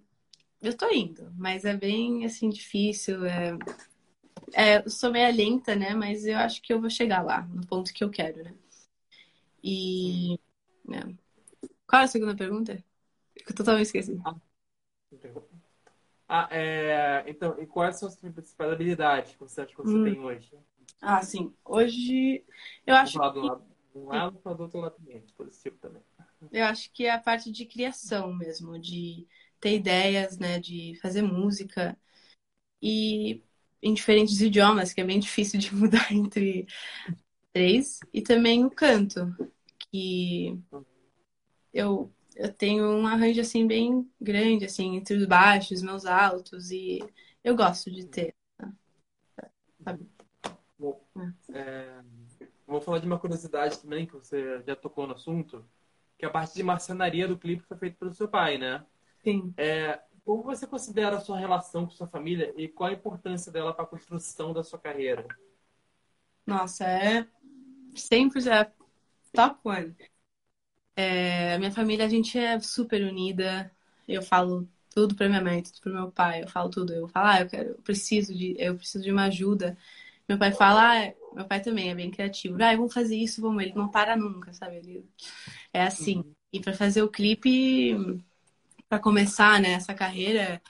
eu 0.61 0.75
tô 0.75 0.89
indo, 0.89 1.31
mas 1.37 1.65
é 1.65 1.75
bem 1.75 2.25
assim 2.25 2.49
difícil. 2.49 3.25
É 3.25 3.57
é, 4.53 4.77
eu 4.77 4.89
sou 4.89 5.11
meio 5.11 5.35
lenta, 5.35 5.75
né? 5.75 5.93
Mas 5.93 6.25
eu 6.25 6.37
acho 6.37 6.61
que 6.61 6.73
eu 6.73 6.79
vou 6.79 6.89
chegar 6.89 7.21
lá, 7.21 7.41
no 7.43 7.65
ponto 7.65 7.93
que 7.93 8.03
eu 8.03 8.09
quero, 8.09 8.43
né? 8.43 8.53
E. 9.63 10.39
Né? 10.85 11.15
Qual 11.87 12.01
é 12.01 12.05
a 12.05 12.07
segunda 12.07 12.35
pergunta? 12.35 12.83
Eu 13.47 13.55
totalmente 13.55 13.85
esqueci. 13.85 14.19
Ah, 16.27 16.47
é... 16.51 17.23
Então, 17.27 17.59
e 17.59 17.65
quais 17.65 17.97
são 17.97 18.07
as 18.07 18.15
principais 18.15 18.71
habilidades 18.71 19.33
que 19.33 19.39
você 19.39 19.61
acha 19.61 19.71
que 19.71 19.77
você 19.77 19.95
hum. 19.95 20.03
tem 20.03 20.19
hoje? 20.19 20.51
Ah, 21.01 21.21
sim. 21.21 21.53
Hoje, 21.65 22.43
eu 22.85 22.95
acho 22.95 23.17
Vou 23.17 23.21
falar 23.21 23.33
do 23.33 23.41
lado, 23.41 23.65
um 23.95 24.05
lado, 24.05 24.55
do 24.55 24.63
outro 24.63 24.79
lado 24.79 24.95
também, 24.95 25.25
positivo 25.35 25.77
também. 25.77 26.03
Eu 26.51 26.65
acho 26.65 26.91
que 26.91 27.05
é 27.05 27.11
a 27.11 27.19
parte 27.19 27.51
de 27.51 27.65
criação 27.65 28.33
mesmo, 28.33 28.77
de 28.79 29.27
ter 29.59 29.75
ideias, 29.75 30.37
né, 30.37 30.59
de 30.59 30.97
fazer 31.01 31.21
música 31.21 31.97
e 32.81 33.43
em 33.81 33.93
diferentes 33.93 34.41
idiomas, 34.41 34.93
que 34.93 35.01
é 35.01 35.03
bem 35.03 35.19
difícil 35.19 35.59
de 35.59 35.73
mudar 35.73 36.11
entre 36.11 36.67
três, 37.53 37.99
e 38.13 38.21
também 38.21 38.65
o 38.65 38.71
canto, 38.71 39.35
que 39.91 40.57
eu, 41.73 42.11
eu 42.35 42.53
tenho 42.53 42.85
um 42.85 43.07
arranjo 43.07 43.41
assim 43.41 43.65
bem 43.65 44.09
grande, 44.19 44.65
assim, 44.65 44.95
entre 44.95 45.15
os 45.15 45.25
baixos, 45.25 45.81
meus 45.81 46.05
altos, 46.05 46.71
e 46.71 46.99
eu 47.43 47.55
gosto 47.55 47.89
de 47.89 48.05
ter. 48.05 48.35
Sabe? 49.83 50.07
Bom, 50.77 51.01
é, 51.53 52.01
vou 52.67 52.81
falar 52.81 52.99
de 52.99 53.07
uma 53.07 53.19
curiosidade 53.19 53.79
também, 53.79 54.05
que 54.05 54.13
você 54.13 54.61
já 54.65 54.75
tocou 54.75 55.07
no 55.07 55.13
assunto, 55.13 55.65
que 56.17 56.25
a 56.25 56.29
parte 56.29 56.53
de 56.53 56.63
marcenaria 56.63 57.27
do 57.27 57.37
clipe 57.37 57.63
foi 57.63 57.77
feita 57.77 57.97
pelo 57.97 58.13
seu 58.13 58.27
pai, 58.27 58.57
né? 58.57 58.85
Sim. 59.23 59.53
É, 59.57 59.99
como 60.23 60.43
você 60.43 60.67
considera 60.67 61.17
a 61.17 61.19
sua 61.19 61.37
relação 61.37 61.85
com 61.85 61.91
sua 61.91 62.07
família 62.07 62.53
e 62.55 62.67
qual 62.67 62.89
a 62.89 62.93
importância 62.93 63.51
dela 63.51 63.73
para 63.73 63.83
a 63.83 63.87
construção 63.87 64.53
da 64.53 64.63
sua 64.63 64.79
carreira? 64.79 65.25
Nossa, 66.45 66.85
é 66.85 67.27
sempre 67.95 68.47
é 68.49 68.71
top 69.33 69.59
one. 69.63 69.95
É, 70.95 71.57
minha 71.57 71.71
família, 71.71 72.05
a 72.05 72.09
gente 72.09 72.37
é 72.37 72.59
super 72.59 73.01
unida. 73.01 73.71
Eu 74.07 74.21
falo 74.21 74.67
tudo 74.89 75.15
para 75.15 75.29
minha 75.29 75.41
mãe, 75.41 75.63
tudo 75.63 75.79
para 75.81 75.93
meu 75.93 76.11
pai. 76.11 76.43
Eu 76.43 76.47
falo 76.47 76.69
tudo. 76.69 76.93
Eu 76.93 77.07
falo, 77.07 77.27
ah, 77.27 77.41
eu, 77.41 77.47
quero, 77.49 77.69
eu 77.69 77.81
preciso 77.81 78.35
de, 78.35 78.55
eu 78.57 78.75
preciso 78.75 79.03
de 79.03 79.11
uma 79.11 79.25
ajuda. 79.25 79.77
Meu 80.27 80.37
pai 80.37 80.51
fala, 80.51 81.07
ah, 81.07 81.13
meu 81.33 81.45
pai 81.45 81.61
também 81.61 81.89
é 81.89 81.95
bem 81.95 82.11
criativo. 82.11 82.61
Ah, 82.61 82.75
vamos 82.75 82.93
fazer 82.93 83.15
isso, 83.15 83.41
vamos. 83.41 83.63
Ele 83.63 83.73
não 83.73 83.89
para 83.89 84.15
nunca, 84.17 84.53
sabe? 84.53 84.77
Ele 84.77 85.05
é 85.73 85.83
assim. 85.83 86.17
Uhum. 86.17 86.33
E 86.51 86.59
para 86.59 86.73
fazer 86.73 87.01
o 87.03 87.09
clipe, 87.09 87.95
para 88.89 88.99
começar 88.99 89.61
né, 89.61 89.73
essa 89.73 89.93
carreira, 89.93 90.61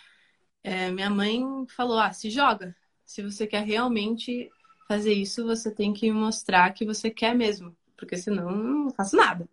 é, 0.64 0.92
minha 0.92 1.10
mãe 1.10 1.42
falou: 1.70 2.00
ah, 2.00 2.14
se 2.14 2.30
joga. 2.30 2.76
Se 3.06 3.24
você 3.24 3.48
quer 3.48 3.64
realmente 3.66 4.50
fazer 4.88 5.14
isso, 5.14 5.46
você 5.46 5.72
tem 5.74 5.94
que 5.94 6.12
mostrar 6.12 6.74
que 6.74 6.86
você 6.86 7.10
quer 7.12 7.36
mesmo, 7.36 7.76
porque 7.98 8.18
senão 8.18 8.52
não 8.52 8.90
faço 8.92 9.16
nada. 9.16 9.48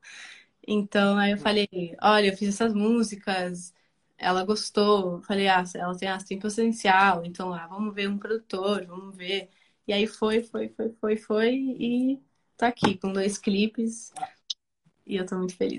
Então 0.67 1.19
aí 1.19 1.33
eu 1.33 1.39
falei: 1.39 1.69
olha, 2.03 2.29
eu 2.29 2.37
fiz 2.37 2.51
essas 2.51 2.75
músicas, 2.75 3.75
ela 4.19 4.45
gostou. 4.45 5.23
Falei: 5.23 5.49
ah, 5.49 5.65
ela 5.75 5.97
tem, 5.97 6.09
ah, 6.09 6.19
tem 6.19 6.39
potencial, 6.39 7.25
então 7.25 7.53
ah, 7.55 7.67
vamos 7.69 7.95
ver 7.95 8.09
um 8.09 8.19
produtor, 8.19 8.85
vamos 8.87 9.17
ver. 9.17 9.51
E 9.87 9.93
aí 9.93 10.07
foi, 10.07 10.43
foi, 10.43 10.69
foi, 10.71 10.91
foi, 11.01 11.17
foi, 11.17 11.55
e 11.55 12.21
tá 12.57 12.69
aqui 12.69 12.97
com 12.99 13.13
dois 13.13 13.39
clipes. 13.39 14.13
E 15.07 15.17
eu 15.17 15.25
tô 15.25 15.37
muito 15.37 15.57
feliz. 15.57 15.79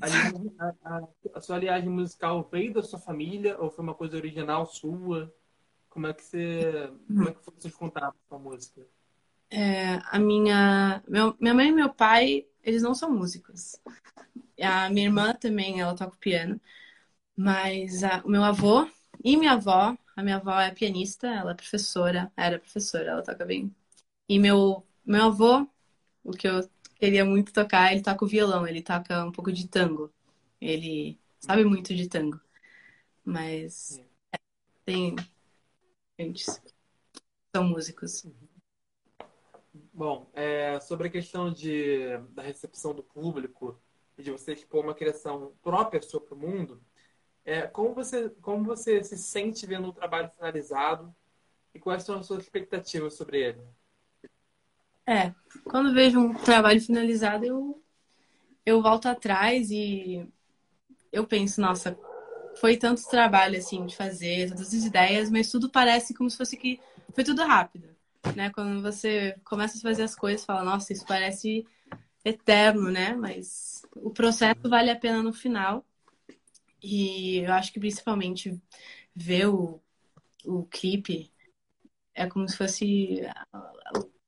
A, 0.57 0.73
a, 0.85 1.07
a, 1.35 1.41
sua 1.41 1.57
aliagem 1.57 1.89
musical 1.89 2.47
veio 2.49 2.73
da 2.73 2.81
sua 2.81 2.97
família 2.97 3.59
ou 3.59 3.69
foi 3.69 3.83
uma 3.83 3.93
coisa 3.93 4.15
original 4.15 4.65
sua? 4.65 5.33
Como 5.89 6.07
é 6.07 6.13
que 6.13 6.23
você. 6.23 6.89
Como 7.07 7.27
é 7.27 7.33
que 7.33 7.43
foi 7.43 7.53
seus 7.57 7.75
contatos 7.75 8.19
com 8.29 8.35
a 8.35 8.39
música? 8.39 8.81
É, 9.49 9.99
a 10.09 10.17
minha. 10.17 11.03
Meu, 11.07 11.35
minha 11.39 11.53
mãe 11.53 11.69
e 11.69 11.73
meu 11.73 11.93
pai, 11.93 12.45
eles 12.63 12.81
não 12.81 12.95
são 12.95 13.11
músicos. 13.11 13.77
A 14.61 14.89
minha 14.89 15.07
irmã 15.07 15.33
também, 15.33 15.81
ela 15.81 15.95
toca 15.95 16.15
piano. 16.17 16.59
Mas 17.35 18.03
a, 18.03 18.21
o 18.25 18.29
meu 18.29 18.43
avô 18.43 18.87
e 19.23 19.35
minha 19.35 19.53
avó, 19.53 19.95
a 20.15 20.23
minha 20.23 20.37
avó 20.37 20.59
é 20.59 20.71
pianista, 20.71 21.27
ela 21.27 21.51
é 21.51 21.55
professora, 21.55 22.31
era 22.35 22.59
professora, 22.59 23.11
ela 23.11 23.23
toca 23.23 23.45
bem. 23.45 23.75
E 24.27 24.39
meu, 24.39 24.85
meu 25.05 25.25
avô, 25.25 25.67
o 26.23 26.31
que 26.31 26.47
eu 26.47 26.67
queria 26.99 27.25
muito 27.25 27.53
tocar, 27.53 27.91
ele 27.91 28.01
toca 28.01 28.25
o 28.25 28.27
violão, 28.27 28.67
ele 28.67 28.81
toca 28.81 29.25
um 29.25 29.31
pouco 29.31 29.51
de 29.51 29.67
tango. 29.67 30.11
Ele 30.59 31.19
sabe 31.39 31.63
muito 31.63 31.95
de 31.95 32.07
tango. 32.09 32.39
Mas 33.23 33.99
é, 34.33 34.37
tem 34.85 35.15
gente 36.19 36.45
são 37.55 37.63
músicos. 37.63 38.25
Bom, 39.93 40.29
é, 40.33 40.79
sobre 40.79 41.07
a 41.07 41.11
questão 41.11 41.51
de, 41.51 42.17
da 42.29 42.41
recepção 42.41 42.93
do 42.93 43.03
público 43.03 43.79
e 44.17 44.23
de 44.23 44.31
você 44.31 44.53
expor 44.53 44.83
uma 44.83 44.93
criação 44.93 45.53
própria 45.61 46.01
sua 46.01 46.21
para 46.21 46.35
o 46.35 46.37
mundo, 46.37 46.81
é, 47.45 47.67
como, 47.67 47.93
você, 47.93 48.29
como 48.41 48.63
você 48.63 49.03
se 49.03 49.17
sente 49.17 49.65
vendo 49.65 49.87
o 49.87 49.93
trabalho 49.93 50.29
finalizado 50.29 51.15
e 51.73 51.79
quais 51.79 52.03
são 52.03 52.19
as 52.19 52.25
suas 52.25 52.43
expectativas 52.43 53.13
sobre 53.13 53.41
ele? 53.41 53.61
É, 55.07 55.33
quando 55.63 55.93
vejo 55.93 56.19
um 56.19 56.33
trabalho 56.33 56.81
finalizado, 56.81 57.45
eu, 57.45 57.81
eu 58.65 58.81
volto 58.81 59.07
atrás 59.07 59.71
e 59.71 60.27
eu 61.13 61.25
penso, 61.25 61.61
nossa, 61.61 61.97
foi 62.59 62.75
tanto 62.75 63.07
trabalho 63.07 63.57
assim 63.57 63.85
de 63.85 63.95
fazer, 63.95 64.49
todas 64.49 64.73
as 64.73 64.83
ideias, 64.83 65.31
mas 65.31 65.49
tudo 65.49 65.69
parece 65.69 66.13
como 66.13 66.29
se 66.29 66.37
fosse 66.37 66.57
que 66.57 66.79
foi 67.13 67.23
tudo 67.23 67.41
rápido, 67.43 67.95
né? 68.35 68.49
Quando 68.49 68.81
você 68.81 69.39
começa 69.45 69.77
a 69.77 69.81
fazer 69.81 70.03
as 70.03 70.13
coisas, 70.13 70.45
fala, 70.45 70.63
nossa, 70.63 70.91
isso 70.91 71.05
parece 71.05 71.65
eterno, 72.25 72.91
né? 72.91 73.13
Mas 73.13 73.81
o 73.95 74.11
processo 74.11 74.69
vale 74.69 74.89
a 74.91 74.99
pena 74.99 75.23
no 75.23 75.31
final. 75.31 75.85
E 76.83 77.37
eu 77.37 77.53
acho 77.53 77.71
que 77.71 77.79
principalmente 77.79 78.61
ver 79.15 79.47
o, 79.47 79.81
o 80.45 80.63
clipe 80.65 81.31
é 82.13 82.27
como 82.27 82.47
se 82.47 82.57
fosse 82.57 83.21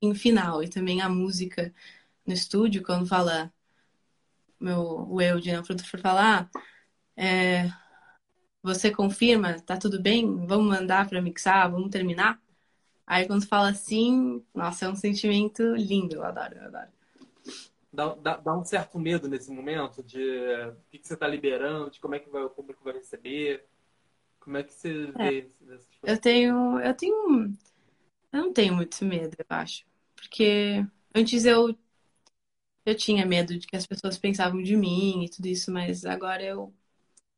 em 0.02 0.14
final. 0.16 0.64
E 0.64 0.70
também 0.70 1.02
a 1.02 1.10
música 1.10 1.74
no 2.26 2.34
estúdio, 2.34 2.84
quando 2.84 3.08
fala 3.08 3.52
meu, 4.60 5.08
o 5.10 5.22
Eude, 5.22 5.52
né, 5.52 5.60
o 5.60 5.64
produtor 5.64 6.00
falar, 6.00 6.50
é, 7.16 7.70
você 8.62 8.92
confirma, 8.92 9.60
tá 9.62 9.78
tudo 9.78 10.02
bem? 10.02 10.46
Vamos 10.46 10.68
mandar 10.68 11.08
para 11.08 11.22
mixar, 11.22 11.72
vamos 11.72 11.90
terminar? 11.90 12.42
Aí 13.08 13.26
quando 13.26 13.48
fala 13.48 13.70
assim, 13.70 14.44
nossa, 14.54 14.86
é 14.86 14.90
um 14.90 14.96
sentimento 14.96 15.64
lindo, 15.76 16.18
eu 16.18 16.24
adoro, 16.24 16.56
eu 16.56 16.64
adoro. 16.66 16.90
Dá, 17.92 18.14
dá, 18.16 18.38
dá 18.38 18.56
um 18.56 18.64
certo 18.64 19.00
medo 19.00 19.28
nesse 19.28 19.52
momento 19.52 20.04
de 20.04 20.20
o 20.20 20.76
que, 20.92 21.00
que 21.00 21.08
você 21.08 21.16
está 21.16 21.28
liberando, 21.28 21.90
de 21.90 22.00
como 22.00 22.14
é 22.14 22.20
que 22.20 22.30
vai, 22.30 22.44
o 22.44 22.50
público 22.50 22.84
vai 22.84 22.94
receber. 22.94 23.66
Como 24.40 24.58
é 24.58 24.64
que 24.64 24.74
você 24.74 25.12
é. 25.18 25.32
vê 25.32 25.52
Eu 26.04 26.18
tenho, 26.20 26.80
eu 26.80 26.94
tenho, 26.94 27.54
eu 28.32 28.42
não 28.42 28.54
tenho 28.54 28.76
muito 28.76 29.04
medo, 29.04 29.36
eu 29.40 29.46
acho. 29.50 29.88
Porque 30.19 30.86
antes 31.15 31.45
eu 31.45 31.75
eu 32.86 32.95
tinha 32.95 33.25
medo 33.25 33.58
de 33.58 33.67
que 33.67 33.75
as 33.75 33.86
pessoas 33.86 34.17
pensavam 34.17 34.62
de 34.62 34.75
mim 34.75 35.23
e 35.23 35.29
tudo 35.29 35.47
isso, 35.47 35.71
mas 35.71 36.05
agora 36.05 36.43
eu, 36.43 36.73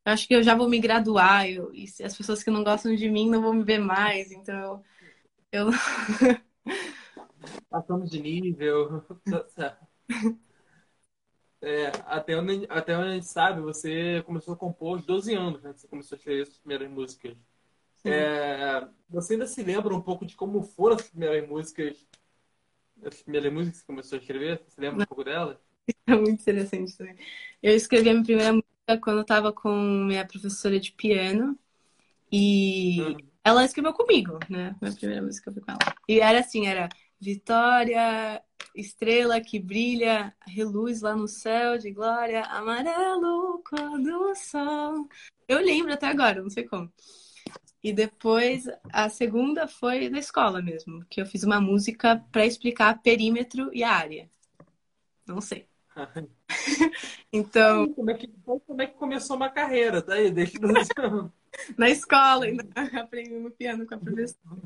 eu 0.06 0.14
acho 0.14 0.28
que 0.28 0.36
eu 0.36 0.44
já 0.44 0.56
vou 0.56 0.70
me 0.70 0.80
graduar 0.80 1.50
eu, 1.50 1.74
e 1.74 1.86
as 2.04 2.16
pessoas 2.16 2.44
que 2.44 2.52
não 2.52 2.64
gostam 2.64 2.96
de 2.96 3.10
mim 3.10 3.30
não 3.30 3.42
vão 3.42 3.54
me 3.54 3.64
ver 3.64 3.80
mais, 3.80 4.32
então 4.32 4.84
eu. 5.52 5.68
Passamos 7.70 8.10
de 8.10 8.22
nível. 8.22 9.04
É, 11.64 11.90
até, 12.08 12.36
onde, 12.36 12.66
até 12.70 12.98
onde 12.98 13.10
a 13.10 13.14
gente 13.14 13.28
sabe, 13.28 13.62
você 13.62 14.24
começou 14.24 14.56
a 14.56 14.58
compor 14.58 14.98
aos 14.98 15.06
12 15.06 15.36
anos, 15.36 15.62
né? 15.62 15.72
Você 15.72 15.88
começou 15.88 16.16
a 16.16 16.18
escrever 16.18 16.42
as 16.42 16.58
primeiras 16.58 16.90
músicas. 16.90 17.38
É, 18.04 18.88
você 19.08 19.34
ainda 19.34 19.46
se 19.46 19.62
lembra 19.62 19.96
um 19.96 20.02
pouco 20.02 20.26
de 20.26 20.36
como 20.36 20.64
foram 20.64 20.96
as 20.96 21.04
primeiras 21.04 21.48
músicas 21.48 22.04
as 23.06 23.22
primeiras 23.22 23.52
músicas 23.52 23.74
que 23.74 23.80
você 23.80 23.88
começou 23.88 24.18
a 24.18 24.22
escrever? 24.22 24.62
Você 24.68 24.82
lembra 24.82 25.04
um 25.04 25.06
pouco 25.06 25.24
dela? 25.24 25.62
É 26.08 26.16
muito 26.16 26.42
interessante 26.42 26.96
também. 26.96 27.16
Eu 27.62 27.76
escrevi 27.76 28.10
a 28.10 28.14
minha 28.14 28.24
primeira 28.24 28.54
música 28.54 28.98
quando 29.02 29.18
eu 29.18 29.22
estava 29.24 29.52
com 29.52 29.76
minha 30.06 30.26
professora 30.26 30.80
de 30.80 30.92
piano. 30.92 31.58
E 32.32 33.02
uhum. 33.02 33.18
ela 33.44 33.66
escreveu 33.66 33.92
comigo, 33.92 34.40
né? 34.50 34.76
Minha 34.82 34.94
primeira 34.94 35.22
música 35.22 35.52
foi 35.52 35.62
com 35.62 35.72
ela. 35.72 35.80
E 36.08 36.20
era 36.20 36.40
assim, 36.40 36.68
era 36.68 36.88
Vitória, 37.20 38.42
estrela 38.76 39.40
que 39.40 39.60
brilha, 39.60 40.34
reluz 40.48 41.02
lá 41.02 41.16
no 41.16 41.28
céu 41.28 41.78
de 41.78 41.92
glória, 41.92 42.44
amarelo 42.46 43.62
quando 43.70 44.08
o 44.08 44.36
sol. 44.36 45.08
Eu 45.48 45.60
lembro 45.60 45.94
até 45.94 46.08
agora, 46.08 46.42
não 46.42 46.50
sei 46.50 46.64
como. 46.64 46.92
E 47.84 47.92
depois 47.92 48.70
a 48.92 49.10
segunda 49.10 49.68
foi 49.68 50.08
na 50.10 50.20
escola 50.20 50.62
mesmo, 50.62 51.04
que 51.10 51.20
eu 51.20 51.26
fiz 51.26 51.44
uma 51.44 51.60
música 51.60 52.24
para 52.32 52.46
explicar 52.46 53.02
perímetro 53.02 53.72
e 53.74 53.84
área. 53.84 54.30
Não 55.26 55.42
sei. 55.42 55.68
então. 57.34 57.92
Como 57.94 58.12
é, 58.12 58.14
que, 58.14 58.28
como 58.44 58.82
é 58.82 58.88
que 58.88 58.94
começou 58.94 59.36
uma 59.36 59.50
carreira? 59.50 60.02
Tá 60.02 60.14
aí, 60.14 60.30
desde 60.30 60.60
Na 61.78 61.90
escola, 61.90 62.46
ainda 62.46 62.66
aprendendo 63.02 63.52
piano 63.52 63.86
com 63.86 63.96
a 63.96 63.98
professora. 63.98 64.62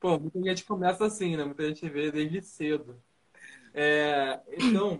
Pô, 0.00 0.18
muita 0.18 0.40
gente 0.42 0.64
começa 0.64 1.04
assim, 1.04 1.36
né? 1.36 1.44
Muita 1.44 1.68
gente 1.68 1.88
vê 1.88 2.10
desde 2.10 2.40
cedo. 2.42 3.00
É, 3.74 4.40
então, 4.58 4.98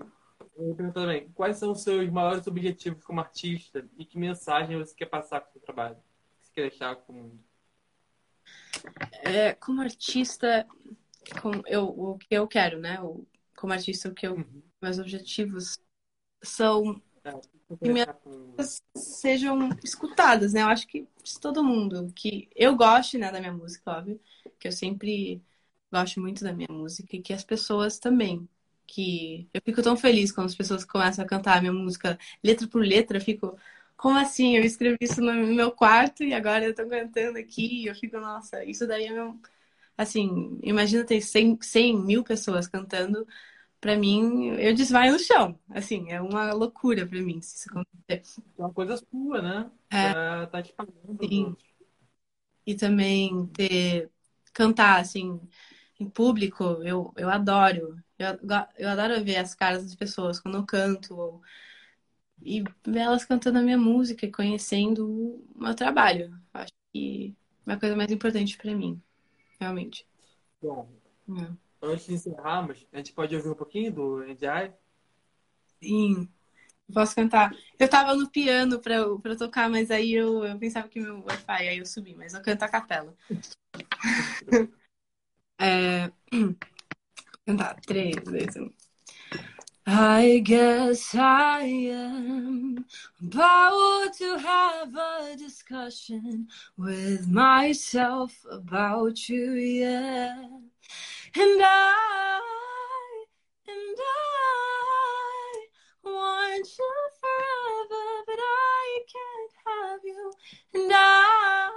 eu 0.56 0.74
pergunto 0.74 0.92
também, 0.92 1.28
quais 1.30 1.56
são 1.56 1.72
os 1.72 1.82
seus 1.82 2.08
maiores 2.10 2.46
objetivos 2.46 3.02
como 3.02 3.20
artista 3.20 3.84
e 3.96 4.04
que 4.04 4.18
mensagem 4.18 4.78
você 4.78 4.94
quer 4.94 5.06
passar 5.06 5.40
com 5.40 5.48
o 5.48 5.52
seu 5.52 5.62
trabalho? 5.62 5.96
Deixar 6.62 6.96
com 6.96 7.12
o 7.12 7.16
mundo? 7.16 7.48
é, 9.22 9.52
como 9.54 9.80
artista, 9.80 10.66
com 11.40 11.50
eu, 11.66 11.84
o 11.88 12.18
que 12.18 12.28
eu 12.30 12.46
quero, 12.46 12.78
né? 12.78 13.00
O, 13.00 13.26
como 13.56 13.72
artista, 13.72 14.08
o 14.08 14.14
que 14.14 14.26
eu, 14.26 14.34
uhum. 14.34 14.62
meus 14.80 14.98
objetivos 14.98 15.78
são 16.42 17.00
é, 17.24 17.32
que 17.76 17.88
minhas 17.92 18.08
músicas 18.24 18.82
sejam 18.94 19.70
escutadas, 19.82 20.52
né? 20.52 20.62
Eu 20.62 20.68
acho 20.68 20.86
que 20.86 21.06
todo 21.40 21.64
mundo 21.64 22.12
que 22.14 22.48
eu 22.54 22.76
goste, 22.76 23.18
né, 23.18 23.30
da 23.30 23.40
minha 23.40 23.52
música, 23.52 23.90
óbvio, 23.90 24.20
que 24.58 24.68
eu 24.68 24.72
sempre 24.72 25.42
gosto 25.90 26.20
muito 26.20 26.44
da 26.44 26.52
minha 26.52 26.68
música 26.70 27.16
e 27.16 27.22
que 27.22 27.32
as 27.32 27.44
pessoas 27.44 27.98
também 27.98 28.48
que 28.86 29.46
eu 29.52 29.60
fico 29.62 29.82
tão 29.82 29.96
feliz 29.96 30.32
quando 30.32 30.46
as 30.46 30.54
pessoas 30.54 30.82
começam 30.82 31.22
a 31.22 31.28
cantar 31.28 31.58
a 31.58 31.60
minha 31.60 31.72
música 31.72 32.18
letra 32.42 32.66
por 32.66 32.82
letra, 32.82 33.18
eu 33.18 33.22
fico 33.22 33.58
como 33.98 34.18
assim? 34.18 34.56
Eu 34.56 34.64
escrevi 34.64 34.98
isso 35.02 35.20
no 35.20 35.34
meu 35.34 35.72
quarto 35.72 36.24
e 36.24 36.34
agora 36.34 36.64
eu 36.66 36.74
tô 36.74 36.88
cantando 36.88 37.38
aqui 37.38 37.84
e 37.84 37.86
eu 37.88 37.96
fico, 37.96 38.18
nossa, 38.20 38.64
isso 38.64 38.86
daí 38.86 39.06
é 39.06 39.12
meu. 39.12 39.38
Assim, 39.98 40.58
imagina 40.62 41.04
ter 41.04 41.20
100, 41.20 41.58
100 41.60 41.98
mil 41.98 42.24
pessoas 42.24 42.68
cantando. 42.68 43.26
Pra 43.80 43.96
mim, 43.96 44.48
eu 44.58 44.74
desvaio 44.74 45.12
no 45.12 45.18
chão. 45.20 45.58
Assim, 45.70 46.10
é 46.12 46.20
uma 46.20 46.52
loucura 46.52 47.06
pra 47.06 47.20
mim 47.20 47.40
se 47.42 47.56
isso 47.56 47.70
acontecer. 47.70 48.22
É 48.58 48.62
uma 48.62 48.72
coisa 48.72 48.96
sua, 48.96 49.42
né? 49.42 49.70
É. 49.90 50.14
Tá, 50.14 50.46
tá 50.48 50.62
te 50.62 50.72
pagando. 50.72 51.18
Sim. 51.28 51.56
E 52.66 52.74
também 52.74 53.46
ter. 53.48 54.10
Cantar, 54.52 55.00
assim, 55.00 55.40
em 56.00 56.08
público, 56.10 56.64
eu, 56.82 57.12
eu 57.16 57.28
adoro. 57.30 58.02
Eu, 58.18 58.38
eu 58.76 58.88
adoro 58.88 59.22
ver 59.24 59.36
as 59.36 59.54
caras 59.54 59.84
das 59.84 59.94
pessoas 59.94 60.40
quando 60.40 60.56
eu 60.58 60.66
canto. 60.66 61.16
Ou 61.16 61.42
e 62.42 62.62
ver 62.86 63.00
elas 63.00 63.24
cantando 63.24 63.58
a 63.58 63.62
minha 63.62 63.78
música 63.78 64.26
e 64.26 64.32
conhecendo 64.32 65.06
o 65.08 65.44
meu 65.56 65.74
trabalho. 65.74 66.38
Acho 66.52 66.72
que 66.92 67.34
é 67.66 67.72
a 67.72 67.78
coisa 67.78 67.96
mais 67.96 68.10
importante 68.10 68.56
para 68.56 68.74
mim, 68.74 69.00
realmente. 69.60 70.06
Bom, 70.62 70.88
é. 71.30 71.50
antes 71.82 72.06
de 72.06 72.14
encerrarmos, 72.14 72.86
a 72.92 72.98
gente 72.98 73.12
pode 73.12 73.34
ouvir 73.36 73.48
um 73.48 73.54
pouquinho 73.54 73.92
do 73.92 74.22
NDI? 74.22 74.72
Sim, 75.82 76.28
posso 76.92 77.14
cantar. 77.14 77.54
Eu 77.78 77.88
tava 77.88 78.14
no 78.14 78.28
piano 78.30 78.80
pra, 78.80 79.04
pra 79.18 79.36
tocar, 79.36 79.68
mas 79.68 79.90
aí 79.90 80.14
eu, 80.14 80.44
eu 80.44 80.58
pensava 80.58 80.88
que 80.88 81.00
meu 81.00 81.22
Wi-Fi, 81.24 81.68
aí 81.68 81.78
eu 81.78 81.86
subi, 81.86 82.14
mas 82.14 82.34
eu 82.34 82.42
canto 82.42 82.62
a 82.62 82.68
capela. 82.68 83.14
é... 85.60 86.10
Cantar, 87.46 87.80
três, 87.80 88.14
dois, 88.24 88.56
um. 88.56 88.70
I 89.90 90.42
guess 90.44 91.14
I 91.14 91.60
am 91.62 92.84
about 93.22 94.12
to 94.18 94.36
have 94.36 94.94
a 94.94 95.34
discussion 95.34 96.48
with 96.76 97.26
myself 97.26 98.44
about 98.50 99.30
you, 99.30 99.52
yeah. 99.52 100.42
And 101.34 101.62
I, 101.62 102.40
and 103.66 103.98
I 103.98 105.66
want 106.04 106.68
you 106.78 106.94
forever, 107.22 108.24
but 108.26 108.38
I 108.38 108.98
can't 109.10 109.52
have 109.66 110.00
you. 110.04 110.32
And 110.74 110.92
I, 110.92 111.70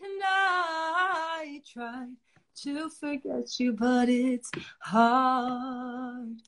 and 0.00 0.22
I 0.22 1.60
tried 1.72 2.14
to 2.62 2.88
forget 2.88 3.58
you, 3.58 3.72
but 3.72 4.08
it's 4.08 4.52
hard. 4.78 6.40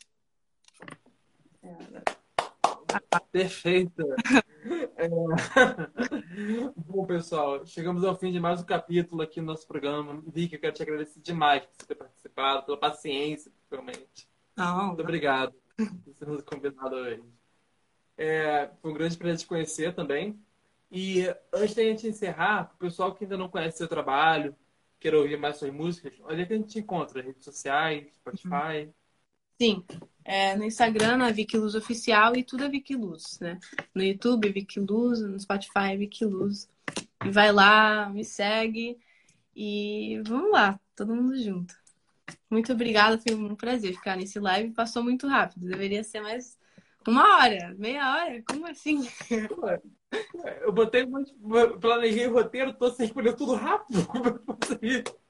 Perfeito. 3.31 4.03
É... 4.97 5.09
Bom, 6.77 7.07
pessoal, 7.07 7.65
chegamos 7.65 8.05
ao 8.05 8.17
fim 8.17 8.31
de 8.31 8.39
mais 8.39 8.61
um 8.61 8.65
capítulo 8.65 9.23
aqui 9.23 9.41
no 9.41 9.47
nosso 9.47 9.67
programa. 9.67 10.23
Vicky, 10.27 10.55
eu 10.57 10.61
quero 10.61 10.75
te 10.75 10.83
agradecer 10.83 11.21
demais 11.21 11.65
por 11.65 11.75
você 11.75 11.87
ter 11.87 11.95
participado, 11.95 12.67
pela 12.67 12.77
paciência, 12.79 13.51
principalmente. 13.51 14.29
Não, 14.57 14.89
Muito 14.89 15.03
obrigado 15.03 15.55
por 15.77 16.15
ter 16.15 16.27
nos 16.27 16.43
convidado 16.43 16.95
hoje. 16.95 17.23
É, 18.17 18.71
foi 18.81 18.91
um 18.91 18.95
grande 18.95 19.17
prazer 19.17 19.39
te 19.39 19.47
conhecer 19.47 19.95
também. 19.95 20.39
E 20.91 21.25
antes 21.53 21.75
da 21.75 21.83
gente 21.83 22.07
encerrar, 22.07 22.67
para 22.67 22.75
o 22.75 22.79
pessoal 22.79 23.15
que 23.15 23.25
ainda 23.25 23.39
não 23.39 23.49
conhece 23.49 23.79
seu 23.79 23.89
trabalho, 23.89 24.55
queira 25.01 25.19
ouvir 25.19 25.39
mais 25.39 25.57
suas 25.57 25.73
músicas, 25.73 26.13
onde 26.25 26.43
é 26.43 26.47
que 26.47 26.53
a 26.53 26.57
gente 26.57 26.69
te 26.69 26.79
encontra? 26.81 27.23
Redes 27.23 27.45
sociais, 27.45 28.15
Spotify? 28.15 28.93
Sim, 29.61 29.85
é, 30.25 30.57
no 30.57 30.65
Instagram, 30.65 31.25
a 31.25 31.31
Vicky 31.31 31.57
Luz 31.57 31.75
Oficial 31.75 32.37
e 32.37 32.45
tudo 32.45 32.65
é 32.65 32.97
Luz, 32.97 33.39
né? 33.41 33.59
No 33.95 34.03
YouTube, 34.03 34.53
Vicky 34.53 34.81
Luz, 34.81 35.21
no 35.21 35.39
Spotify, 35.39 35.97
Vicky 35.97 36.25
Luz. 36.25 36.69
E 37.25 37.31
vai 37.31 37.53
lá, 37.53 38.09
me 38.11 38.25
segue 38.25 38.99
e 39.55 40.21
vamos 40.27 40.51
lá, 40.51 40.79
todo 40.97 41.15
mundo 41.15 41.37
junto. 41.43 41.75
Muito 42.51 42.73
obrigada, 42.73 43.19
foi 43.19 43.35
um 43.35 43.55
prazer 43.55 43.95
ficar 43.95 44.17
nesse 44.17 44.39
live. 44.39 44.73
Passou 44.73 45.03
muito 45.03 45.27
rápido, 45.27 45.67
deveria 45.67 46.05
ser 46.05 46.21
mais 46.21 46.59
uma 47.07 47.39
hora, 47.39 47.75
meia 47.79 48.15
hora, 48.15 48.43
como 48.47 48.67
assim? 48.67 49.09
Eu 50.61 50.73
botei, 50.73 51.07
planejei 51.81 52.27
o 52.27 52.35
roteiro, 52.35 52.75
tô 52.75 52.91
sem 52.91 53.07
responder 53.07 53.35
tudo 53.35 53.55
rápido. 53.55 54.01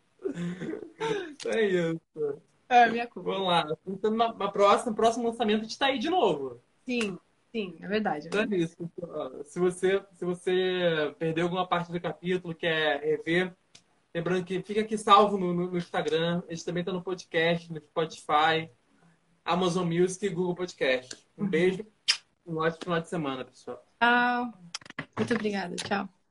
É 1.44 1.58
É 1.58 1.66
isso. 1.66 2.42
É, 2.72 2.90
minha 2.90 3.06
culpa. 3.06 3.30
Vamos 3.30 3.48
lá. 3.48 3.66
Na, 4.10 4.32
na 4.32 4.48
próxima, 4.48 4.94
próximo 4.94 5.28
lançamento, 5.28 5.60
a 5.60 5.64
gente 5.64 5.78
tá 5.78 5.86
aí 5.86 5.98
de 5.98 6.08
novo. 6.08 6.58
Sim, 6.86 7.18
sim, 7.52 7.76
é 7.80 7.86
verdade. 7.86 8.28
Então 8.28 8.40
é 8.40 8.56
isso. 8.56 8.90
Se 9.44 9.60
você, 9.60 10.02
se 10.14 10.24
você 10.24 11.14
perdeu 11.18 11.44
alguma 11.44 11.66
parte 11.66 11.92
do 11.92 12.00
capítulo, 12.00 12.54
quer 12.54 12.98
rever, 13.00 13.54
lembrando 14.14 14.44
que 14.44 14.62
fica 14.62 14.80
aqui 14.80 14.96
salvo 14.96 15.36
no, 15.36 15.52
no, 15.52 15.70
no 15.70 15.76
Instagram. 15.76 16.42
A 16.48 16.50
gente 16.54 16.64
também 16.64 16.82
tá 16.82 16.92
no 16.92 17.02
podcast, 17.02 17.70
no 17.70 17.78
Spotify, 17.78 18.70
Amazon 19.44 19.86
Music 19.86 20.24
e 20.24 20.30
Google 20.30 20.54
Podcast. 20.54 21.14
Um 21.36 21.42
uhum. 21.42 21.50
beijo. 21.50 21.86
Um 22.46 22.56
ótimo 22.56 22.84
final 22.84 23.00
de 23.00 23.08
semana, 23.08 23.44
pessoal. 23.44 23.84
Tchau. 24.00 24.52
Muito 25.18 25.34
obrigada. 25.34 25.76
Tchau. 25.76 26.21